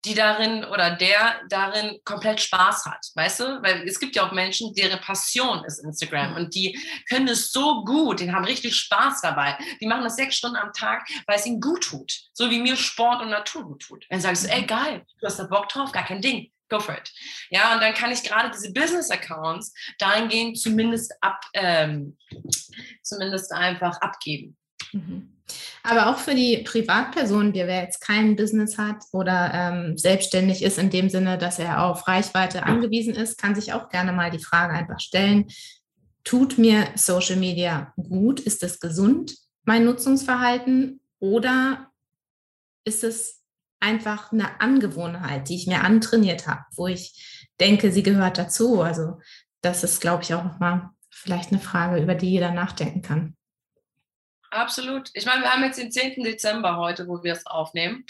[0.05, 3.63] die darin oder der darin komplett Spaß hat, weißt du?
[3.63, 7.85] Weil es gibt ja auch Menschen, deren Passion ist Instagram und die können es so
[7.85, 9.59] gut, die haben richtig Spaß dabei.
[9.81, 12.77] Die machen das sechs Stunden am Tag, weil es ihnen gut tut, so wie mir
[12.77, 14.07] Sport und Natur gut tut.
[14.09, 16.95] Dann sagst du, ey geil, du hast da Bock drauf, gar kein Ding go for
[16.95, 17.11] it.
[17.51, 22.17] Ja, und dann kann ich gerade diese Business-Accounts dahingehend zumindest ab, ähm,
[23.03, 24.57] zumindest einfach abgeben.
[24.93, 25.35] Mhm.
[25.83, 30.79] Aber auch für die Privatperson, die wer jetzt kein Business hat oder ähm, selbstständig ist
[30.79, 34.43] in dem Sinne, dass er auf Reichweite angewiesen ist, kann sich auch gerne mal die
[34.43, 35.47] Frage einfach stellen,
[36.25, 38.41] tut mir Social Media gut?
[38.41, 41.01] Ist es gesund, mein Nutzungsverhalten?
[41.21, 41.91] Oder
[42.85, 43.38] ist es
[43.81, 48.83] einfach eine Angewohnheit, die ich mir antrainiert habe, wo ich denke, sie gehört dazu.
[48.83, 49.21] Also
[49.61, 53.37] das ist, glaube ich, auch nochmal vielleicht eine Frage, über die jeder nachdenken kann.
[54.51, 55.11] Absolut.
[55.15, 56.23] Ich meine, wir haben jetzt den 10.
[56.23, 58.05] Dezember heute, wo wir es aufnehmen.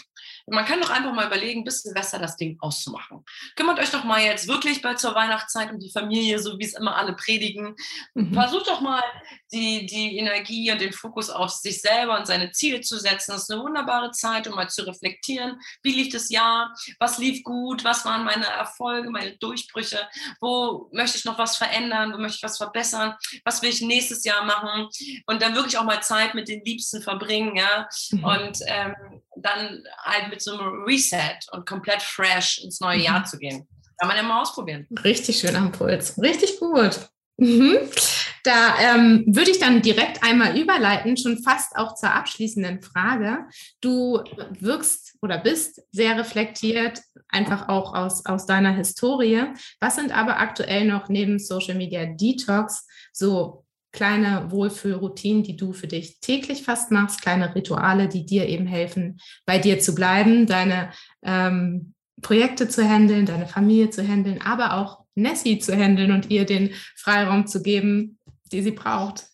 [0.51, 3.23] Man kann doch einfach mal überlegen, bis Silvester das Ding auszumachen.
[3.55, 6.73] Kümmert euch doch mal jetzt wirklich bei zur Weihnachtszeit um die Familie, so wie es
[6.73, 7.75] immer alle predigen.
[8.13, 8.33] Mhm.
[8.33, 9.03] Versucht doch mal
[9.51, 13.31] die, die Energie und den Fokus auf sich selber und seine Ziele zu setzen.
[13.31, 15.59] Das ist eine wunderbare Zeit, um mal zu reflektieren.
[15.81, 16.73] Wie lief das Jahr?
[16.99, 17.83] Was lief gut?
[17.83, 20.07] Was waren meine Erfolge, meine Durchbrüche?
[20.39, 22.13] Wo möchte ich noch was verändern?
[22.13, 23.15] Wo möchte ich was verbessern?
[23.43, 24.87] Was will ich nächstes Jahr machen?
[25.25, 27.87] Und dann wirklich auch mal Zeit mit den Liebsten verbringen, ja.
[28.11, 28.23] Mhm.
[28.23, 28.95] Und ähm,
[29.41, 33.03] dann halt mit so einem Reset und komplett fresh ins neue mhm.
[33.03, 33.67] Jahr zu gehen.
[33.97, 34.87] Kann man ja mal ausprobieren.
[35.03, 36.21] Richtig schön am Puls.
[36.21, 37.09] Richtig gut.
[37.37, 37.77] Mhm.
[38.43, 43.45] Da ähm, würde ich dann direkt einmal überleiten, schon fast auch zur abschließenden Frage.
[43.81, 44.23] Du
[44.59, 49.43] wirkst oder bist sehr reflektiert, einfach auch aus, aus deiner Historie.
[49.79, 55.87] Was sind aber aktuell noch neben Social Media Detox so kleine Wohlfühlroutinen, die du für
[55.87, 60.91] dich täglich fast machst, kleine Rituale, die dir eben helfen, bei dir zu bleiben, deine
[61.23, 66.45] ähm, Projekte zu handeln, deine Familie zu handeln, aber auch Nessie zu handeln und ihr
[66.45, 68.19] den Freiraum zu geben,
[68.51, 69.25] die sie braucht.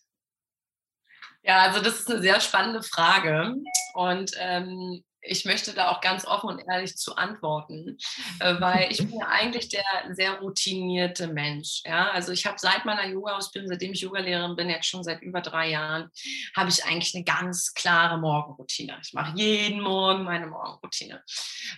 [1.44, 3.54] Ja, also das ist eine sehr spannende Frage.
[3.94, 7.98] Und ähm, ich möchte da auch ganz offen und ehrlich zu antworten,
[8.40, 11.82] äh, weil ich bin ja eigentlich der sehr routinierte Mensch.
[11.86, 12.12] Ja?
[12.12, 15.70] Also ich habe seit meiner Yoga-Ausbildung, seitdem ich Yogalehrerin bin, jetzt schon seit über drei
[15.70, 16.10] Jahren,
[16.56, 18.98] habe ich eigentlich eine ganz klare Morgenroutine.
[19.04, 21.24] Ich mache jeden Morgen meine Morgenroutine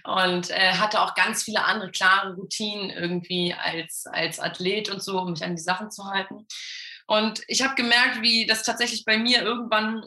[0.04, 5.20] und äh, hatte auch ganz viele andere klare Routinen irgendwie als, als Athlet und so,
[5.20, 6.46] um mich an die Sachen zu halten.
[7.10, 10.04] Und ich habe gemerkt, wie das tatsächlich bei mir irgendwann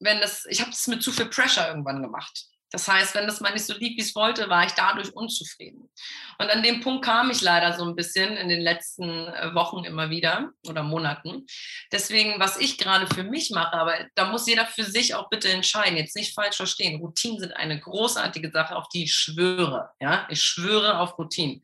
[0.00, 2.46] wenn das, ich habe das mit zu viel Pressure irgendwann gemacht.
[2.70, 5.90] Das heißt, wenn das mal nicht so lief, wie es wollte, war ich dadurch unzufrieden.
[6.38, 9.84] Und an dem Punkt kam ich leider so ein bisschen in den letzten äh, Wochen
[9.84, 11.46] immer wieder oder Monaten.
[11.90, 15.48] Deswegen, was ich gerade für mich mache, aber da muss jeder für sich auch bitte
[15.48, 17.00] entscheiden, jetzt nicht falsch verstehen.
[17.00, 19.90] Routinen sind eine großartige Sache, auf die ich schwöre.
[20.00, 21.62] Ja, ich schwöre auf Routinen.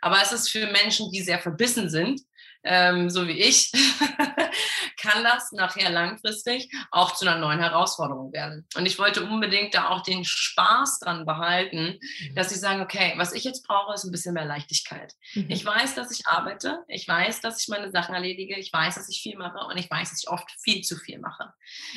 [0.00, 2.20] Aber es ist für Menschen, die sehr verbissen sind,
[2.64, 3.70] ähm, so wie ich,
[4.96, 8.66] kann das nachher langfristig auch zu einer neuen Herausforderung werden.
[8.76, 12.34] Und ich wollte unbedingt da auch den Spaß dran behalten, mhm.
[12.34, 15.14] dass ich sage, okay, was ich jetzt brauche, ist ein bisschen mehr Leichtigkeit.
[15.34, 15.46] Mhm.
[15.50, 19.08] Ich weiß, dass ich arbeite, ich weiß, dass ich meine Sachen erledige, ich weiß, dass
[19.08, 21.52] ich viel mache und ich weiß, dass ich oft viel zu viel mache.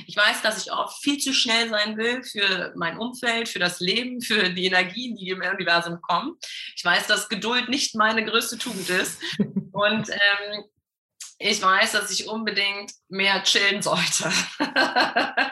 [0.05, 3.79] Ich weiß, dass ich oft viel zu schnell sein will für mein Umfeld, für das
[3.79, 6.35] Leben, für die Energien, die im Universum kommen.
[6.75, 9.21] Ich weiß, dass Geduld nicht meine größte Tugend ist.
[9.77, 10.63] Und ähm,
[11.37, 14.31] ich weiß, dass ich unbedingt mehr chillen sollte.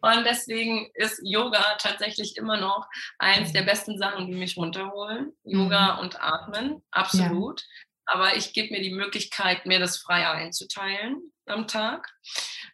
[0.00, 2.88] und deswegen ist Yoga tatsächlich immer noch
[3.18, 5.32] eins der besten Sachen, die mich runterholen.
[5.44, 6.00] Yoga mhm.
[6.00, 7.60] und Atmen, absolut.
[7.60, 7.66] Ja.
[8.06, 12.08] Aber ich gebe mir die Möglichkeit, mir das freier einzuteilen am Tag.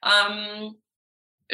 [0.04, 0.80] Ähm,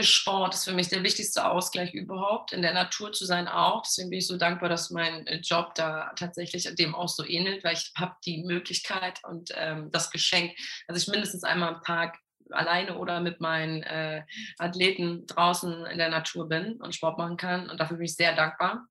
[0.00, 3.82] Sport ist für mich der wichtigste Ausgleich überhaupt, in der Natur zu sein auch.
[3.82, 7.62] Deswegen bin ich so dankbar, dass mein äh, Job da tatsächlich dem auch so ähnelt,
[7.62, 10.56] weil ich habe die Möglichkeit und ähm, das Geschenk,
[10.88, 12.18] dass ich mindestens einmal am Tag
[12.50, 14.24] alleine oder mit meinen äh,
[14.58, 17.68] Athleten draußen in der Natur bin und Sport machen kann.
[17.68, 18.86] Und dafür bin ich sehr dankbar.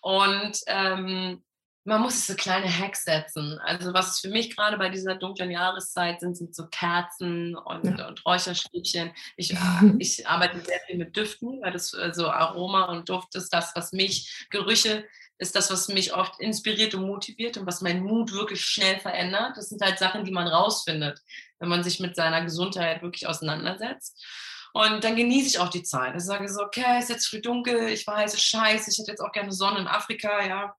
[0.00, 1.44] Und ähm,
[1.86, 3.58] man muss so kleine Hacks setzen.
[3.60, 8.08] Also was für mich gerade bei dieser dunklen Jahreszeit sind, sind so Kerzen und, ja.
[8.08, 9.12] und Räucherstäbchen.
[9.36, 9.56] Ich, äh,
[9.98, 13.72] ich arbeite sehr viel mit Düften, weil das äh, so Aroma und Duft ist das,
[13.76, 15.04] was mich, Gerüche
[15.38, 19.56] ist das, was mich oft inspiriert und motiviert und was meinen Mut wirklich schnell verändert.
[19.56, 21.20] Das sind halt Sachen, die man rausfindet,
[21.58, 24.24] wenn man sich mit seiner Gesundheit wirklich auseinandersetzt.
[24.72, 26.14] Und dann genieße ich auch die Zeit.
[26.16, 29.12] Ich sage so, okay, es ist jetzt früh dunkel, ich weiß, es scheiße, ich hätte
[29.12, 30.74] jetzt auch gerne Sonne in Afrika, ja,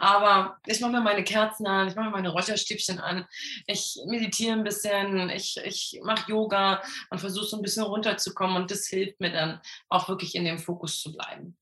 [0.00, 3.26] aber ich mache mir meine Kerzen an, ich mache mir meine Räucherstäbchen an,
[3.66, 8.70] ich meditiere ein bisschen, ich, ich mache Yoga und versuche so ein bisschen runterzukommen und
[8.70, 11.56] das hilft mir dann auch wirklich in dem Fokus zu bleiben.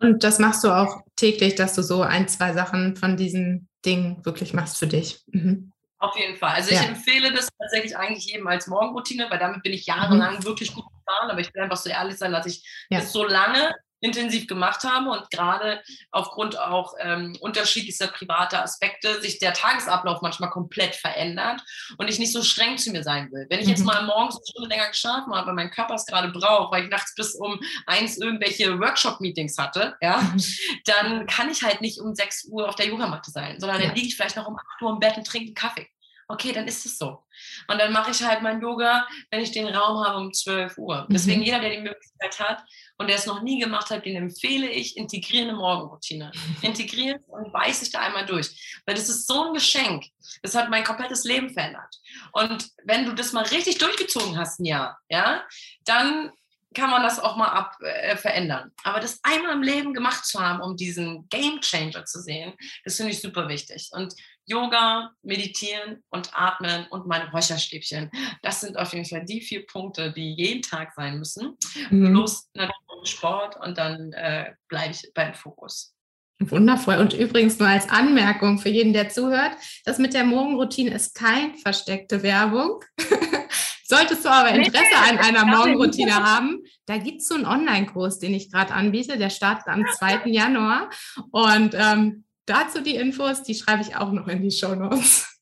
[0.00, 4.24] Und das machst du auch täglich, dass du so ein, zwei Sachen von diesen Dingen
[4.24, 5.22] wirklich machst für dich.
[5.28, 5.72] Mhm.
[5.98, 6.56] Auf jeden Fall.
[6.56, 6.82] Also ja.
[6.82, 10.44] ich empfehle das tatsächlich eigentlich jedem als Morgenroutine, weil damit bin ich jahrelang mhm.
[10.44, 11.30] wirklich gut gefahren.
[11.30, 13.00] Aber ich will einfach so ehrlich sein, dass ich ja.
[13.00, 19.38] das so lange intensiv gemacht habe und gerade aufgrund auch ähm, unterschiedlichster privater Aspekte sich
[19.38, 21.62] der Tagesablauf manchmal komplett verändert
[21.96, 23.46] und ich nicht so streng zu mir sein will.
[23.48, 23.86] Wenn ich jetzt mhm.
[23.86, 26.90] mal morgens eine Stunde länger geschlafen habe, weil mein Körper es gerade braucht, weil ich
[26.90, 30.42] nachts bis um eins irgendwelche Workshop-Meetings hatte, ja, mhm.
[30.84, 34.08] dann kann ich halt nicht um 6 Uhr auf der Yogamatte sein, sondern dann liege
[34.08, 35.88] ich vielleicht noch um 8 Uhr im Bett und trinke einen Kaffee
[36.28, 37.22] okay, dann ist es so.
[37.68, 41.06] Und dann mache ich halt mein Yoga, wenn ich den Raum habe um 12 Uhr.
[41.10, 41.46] Deswegen mhm.
[41.46, 42.64] jeder, der die Möglichkeit hat,
[42.96, 46.30] und der es noch nie gemacht hat, den empfehle ich, integrieren eine Morgenroutine.
[46.62, 48.82] Integrieren und weiß ich da einmal durch.
[48.86, 50.06] Weil das ist so ein Geschenk.
[50.42, 51.96] Das hat mein komplettes Leben verändert.
[52.32, 55.44] Und wenn du das mal richtig durchgezogen hast ein Jahr, ja,
[55.84, 56.30] dann
[56.74, 58.72] kann man das auch mal ab, äh, verändern.
[58.82, 62.52] Aber das einmal im Leben gemacht zu haben, um diesen Game Changer zu sehen,
[62.84, 63.90] das finde ich super wichtig.
[63.92, 64.14] Und
[64.46, 68.10] Yoga, Meditieren und Atmen und mein Räucherstäbchen,
[68.42, 71.56] das sind auf jeden Fall die vier Punkte, die jeden Tag sein müssen.
[71.90, 72.12] Mhm.
[72.12, 72.74] Plus natürlich
[73.04, 75.94] Sport und dann äh, bleibe ich beim Fokus.
[76.40, 76.96] Wundervoll.
[76.96, 79.52] Und übrigens nur als Anmerkung für jeden, der zuhört,
[79.84, 82.80] das mit der Morgenroutine ist kein versteckte Werbung.
[83.86, 88.34] Solltest du aber Interesse an einer Morgenroutine haben, da gibt es so einen Online-Kurs, den
[88.34, 89.18] ich gerade anbiete.
[89.18, 90.22] Der startet am 2.
[90.26, 90.90] Januar.
[91.30, 95.34] Und ähm, dazu die Infos, die schreibe ich auch noch in die Show Notes.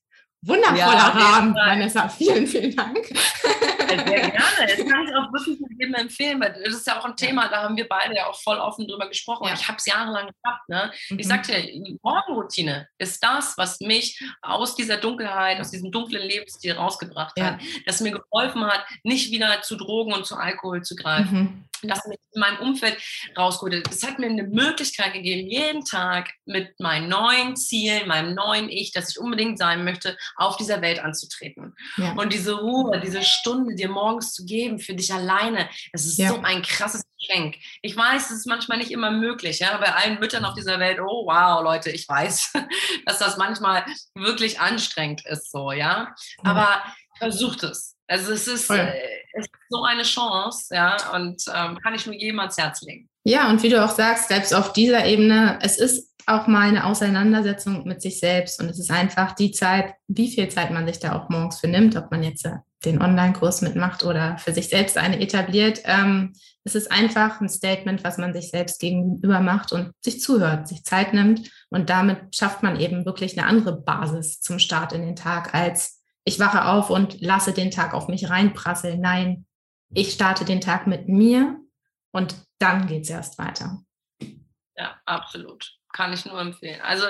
[0.45, 2.09] Wundervoller ja, Rahmen, Vanessa.
[2.09, 2.97] Vielen, vielen Dank.
[3.07, 4.33] Sehr gerne.
[4.59, 7.63] Das kann ich auch wirklich jedem empfehlen, weil das ist ja auch ein Thema, da
[7.63, 9.47] haben wir beide ja auch voll offen drüber gesprochen.
[9.47, 9.53] Ja.
[9.53, 10.67] Ich habe es jahrelang gehabt.
[10.67, 10.91] Ne?
[11.09, 11.19] Mhm.
[11.19, 16.27] Ich sagte ja, die Morgenroutine ist das, was mich aus dieser Dunkelheit, aus diesem dunklen
[16.27, 17.45] Lebensstil rausgebracht ja.
[17.45, 21.39] hat, das mir geholfen hat, nicht wieder zu Drogen und zu Alkohol zu greifen.
[21.39, 22.97] Mhm das mich in meinem Umfeld
[23.37, 23.93] rausgeholt hat.
[23.93, 28.91] Es hat mir eine Möglichkeit gegeben, jeden Tag mit meinen neuen Zielen, meinem neuen Ich,
[28.91, 31.75] das ich unbedingt sein möchte, auf dieser Welt anzutreten.
[31.97, 32.13] Ja.
[32.13, 36.29] Und diese Ruhe, diese Stunde dir morgens zu geben für dich alleine, das ist ja.
[36.29, 37.55] so ein krasses Geschenk.
[37.81, 40.99] Ich weiß, es ist manchmal nicht immer möglich, ja, bei allen Müttern auf dieser Welt,
[40.99, 42.53] oh wow, Leute, ich weiß,
[43.05, 46.13] dass das manchmal wirklich anstrengend ist, so, ja.
[46.43, 46.83] Aber
[47.17, 47.95] versucht es.
[48.07, 48.83] Also es ist, oh ja.
[48.83, 48.99] äh,
[49.33, 53.09] es ist so eine Chance, ja, und ähm, kann ich nur jedem ans Herz legen.
[53.23, 56.85] Ja, und wie du auch sagst, selbst auf dieser Ebene, es ist auch mal eine
[56.85, 60.99] Auseinandersetzung mit sich selbst und es ist einfach die Zeit, wie viel Zeit man sich
[60.99, 64.69] da auch morgens für nimmt, ob man jetzt äh, den Online-Kurs mitmacht oder für sich
[64.69, 65.81] selbst eine etabliert.
[65.85, 66.33] Ähm,
[66.65, 70.83] es ist einfach ein Statement, was man sich selbst gegenüber macht und sich zuhört, sich
[70.83, 75.15] Zeit nimmt und damit schafft man eben wirklich eine andere Basis zum Start in den
[75.15, 79.01] Tag als ich wache auf und lasse den Tag auf mich reinprasseln.
[79.01, 79.45] Nein,
[79.93, 81.59] ich starte den Tag mit mir
[82.11, 83.83] und dann geht es erst weiter.
[84.75, 85.71] Ja, absolut.
[85.91, 86.81] Kann ich nur empfehlen.
[86.81, 87.05] Also,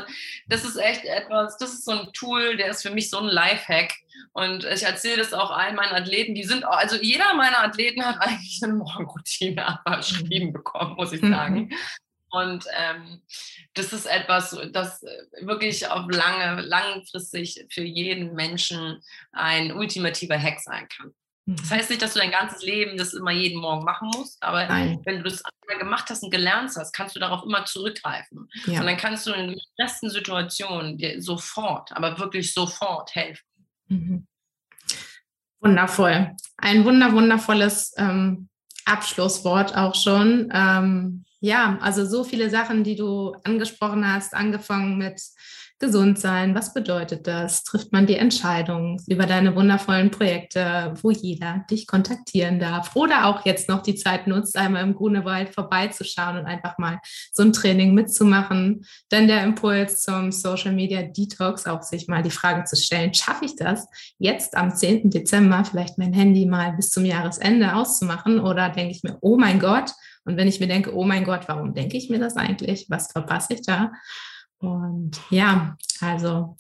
[0.48, 3.28] das ist echt etwas, das ist so ein Tool, der ist für mich so ein
[3.28, 3.94] Lifehack.
[4.34, 8.18] Und ich erzähle das auch allen meinen Athleten, die sind, also jeder meiner Athleten hat
[8.20, 11.56] eigentlich eine Morgenroutine verschrieben bekommen, muss ich sagen.
[11.56, 11.74] Mhm.
[12.34, 13.22] Und ähm,
[13.76, 20.60] das ist etwas, das äh, wirklich auf lange, langfristig für jeden Menschen ein ultimativer Hack
[20.60, 21.14] sein kann.
[21.46, 21.76] Das mhm.
[21.76, 25.00] heißt nicht, dass du dein ganzes Leben das immer jeden Morgen machen musst, aber Nein.
[25.04, 28.50] wenn du das einmal gemacht hast und gelernt hast, kannst du darauf immer zurückgreifen.
[28.66, 28.80] Ja.
[28.80, 33.46] Und dann kannst du in den besten Situationen dir sofort, aber wirklich sofort helfen.
[33.90, 34.28] Mhm.
[35.60, 36.36] Wundervoll.
[36.58, 38.50] Ein wunder, wundervolles ähm,
[38.86, 40.50] Abschlusswort auch schon.
[40.52, 45.22] Ähm, ja, also so viele Sachen, die du angesprochen hast, angefangen mit
[45.78, 46.56] gesund sein.
[46.56, 47.66] Was bedeutet das?
[47.66, 53.46] Trifft man die Entscheidung über deine wundervollen Projekte, wo jeder dich kontaktieren darf oder auch
[53.46, 57.02] jetzt noch die Zeit nutzt, einmal im Grunewald vorbeizuschauen und einfach mal
[57.34, 58.86] so ein Training mitzumachen.
[59.10, 63.44] Dann der Impuls zum Social Media Detox, auch sich mal die Frage zu stellen, schaffe
[63.44, 63.86] ich das
[64.18, 65.10] jetzt am 10.
[65.10, 69.60] Dezember vielleicht mein Handy mal bis zum Jahresende auszumachen oder denke ich mir, oh mein
[69.60, 69.92] Gott,
[70.26, 72.88] und wenn ich mir denke, oh mein Gott, warum denke ich mir das eigentlich?
[72.90, 73.92] Was verpasse ich da?
[74.58, 76.56] Und ja, also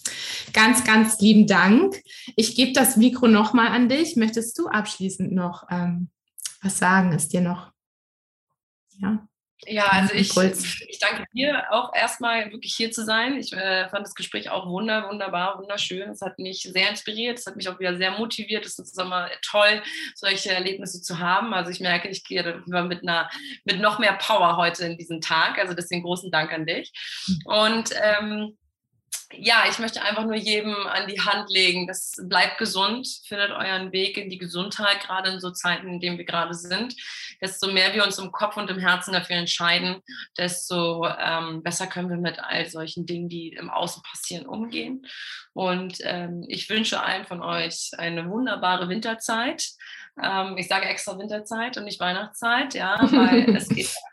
[0.51, 2.01] ganz, ganz lieben Dank.
[2.36, 4.18] Ich gebe das Mikro nochmal an dich.
[4.18, 6.09] Möchtest du abschließend noch ähm,
[6.61, 7.14] was sagen?
[7.14, 7.72] Ist dir noch?
[8.97, 9.26] Ja.
[9.68, 10.36] Ja, also ich,
[10.88, 13.38] ich danke dir auch erstmal wirklich hier zu sein.
[13.38, 16.09] Ich äh, fand das Gespräch auch wunder, wunderbar, wunderschön.
[16.09, 18.66] Es hat mich sehr inspiriert, es hat mich auch wieder sehr motiviert.
[18.66, 19.82] Es ist immer toll,
[20.16, 21.53] solche Erlebnisse zu haben.
[21.53, 23.30] Also ich merke, ich gehe mit einer,
[23.66, 25.57] mit noch mehr Power heute in diesen Tag.
[25.59, 26.91] Also deswegen großen Dank an dich.
[27.26, 27.39] Hm.
[27.45, 28.57] Und ähm,
[29.38, 33.91] ja, ich möchte einfach nur jedem an die Hand legen, das bleibt gesund, findet euren
[33.91, 36.95] Weg in die Gesundheit, gerade in so Zeiten, in denen wir gerade sind.
[37.41, 40.01] Desto mehr wir uns im Kopf und im Herzen dafür entscheiden,
[40.38, 45.05] desto ähm, besser können wir mit all solchen Dingen, die im Außen passieren, umgehen.
[45.53, 49.68] Und ähm, ich wünsche allen von euch eine wunderbare Winterzeit.
[50.22, 53.89] Ähm, ich sage extra Winterzeit und nicht Weihnachtszeit, ja, weil es geht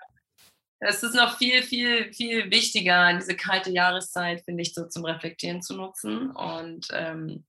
[0.81, 5.61] es ist noch viel, viel, viel wichtiger, diese kalte Jahreszeit, finde ich, so zum Reflektieren
[5.61, 6.31] zu nutzen.
[6.31, 7.45] Und ähm,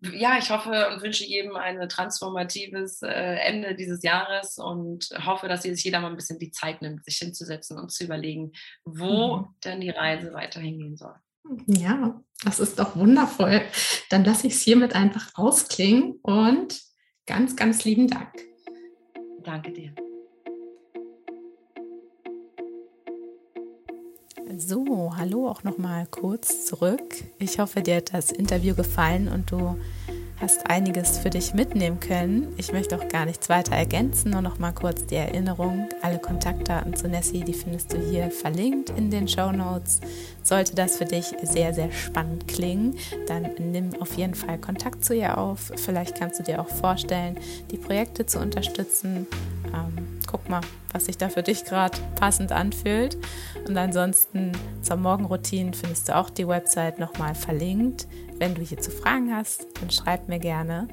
[0.00, 5.62] ja, ich hoffe und wünsche jedem ein transformatives äh, Ende dieses Jahres und hoffe, dass
[5.62, 8.52] sich jeder mal ein bisschen die Zeit nimmt, sich hinzusetzen und zu überlegen,
[8.84, 9.46] wo mhm.
[9.64, 11.14] denn die Reise weiterhin gehen soll.
[11.66, 13.62] Ja, das ist doch wundervoll.
[14.10, 16.80] Dann lasse ich es hiermit einfach ausklingen und
[17.26, 18.32] ganz, ganz lieben Dank.
[19.44, 19.94] Danke dir.
[24.64, 27.24] So, hallo auch noch mal kurz zurück.
[27.38, 29.76] Ich hoffe, dir hat das Interview gefallen und du
[30.40, 32.54] hast einiges für dich mitnehmen können.
[32.58, 35.88] Ich möchte auch gar nichts weiter ergänzen, nur noch mal kurz die Erinnerung.
[36.02, 40.00] Alle Kontaktdaten zu Nessie, die findest du hier verlinkt in den Show Notes.
[40.44, 42.96] Sollte das für dich sehr, sehr spannend klingen,
[43.26, 45.72] dann nimm auf jeden Fall Kontakt zu ihr auf.
[45.74, 47.36] Vielleicht kannst du dir auch vorstellen,
[47.72, 49.26] die Projekte zu unterstützen.
[49.74, 50.01] Ähm,
[50.32, 50.62] guck mal,
[50.92, 53.18] was sich da für dich gerade passend anfühlt.
[53.68, 58.08] Und ansonsten zur Morgenroutine findest du auch die Website nochmal verlinkt.
[58.38, 60.88] Wenn du hierzu Fragen hast, dann schreib mir gerne.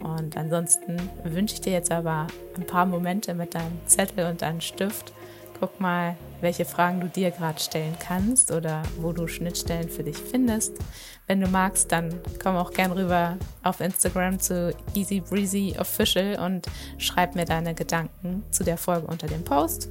[0.00, 4.60] Und ansonsten wünsche ich dir jetzt aber ein paar Momente mit deinem Zettel und deinem
[4.60, 5.12] Stift.
[5.58, 10.16] Guck mal, welche Fragen du dir gerade stellen kannst oder wo du Schnittstellen für dich
[10.16, 10.78] findest.
[11.26, 16.66] Wenn du magst, dann komm auch gern rüber auf Instagram zu Easy Breezy Official und
[16.98, 19.88] schreib mir deine Gedanken zu der Folge unter dem Post.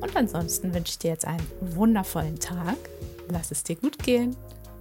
[0.00, 2.76] Und ansonsten wünsche ich dir jetzt einen wundervollen Tag.
[3.28, 4.36] Lass es dir gut gehen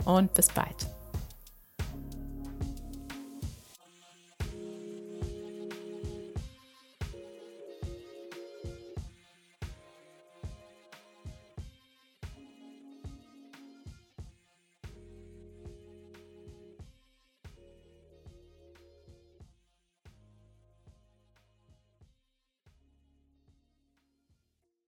[0.06, 0.93] und bis bald.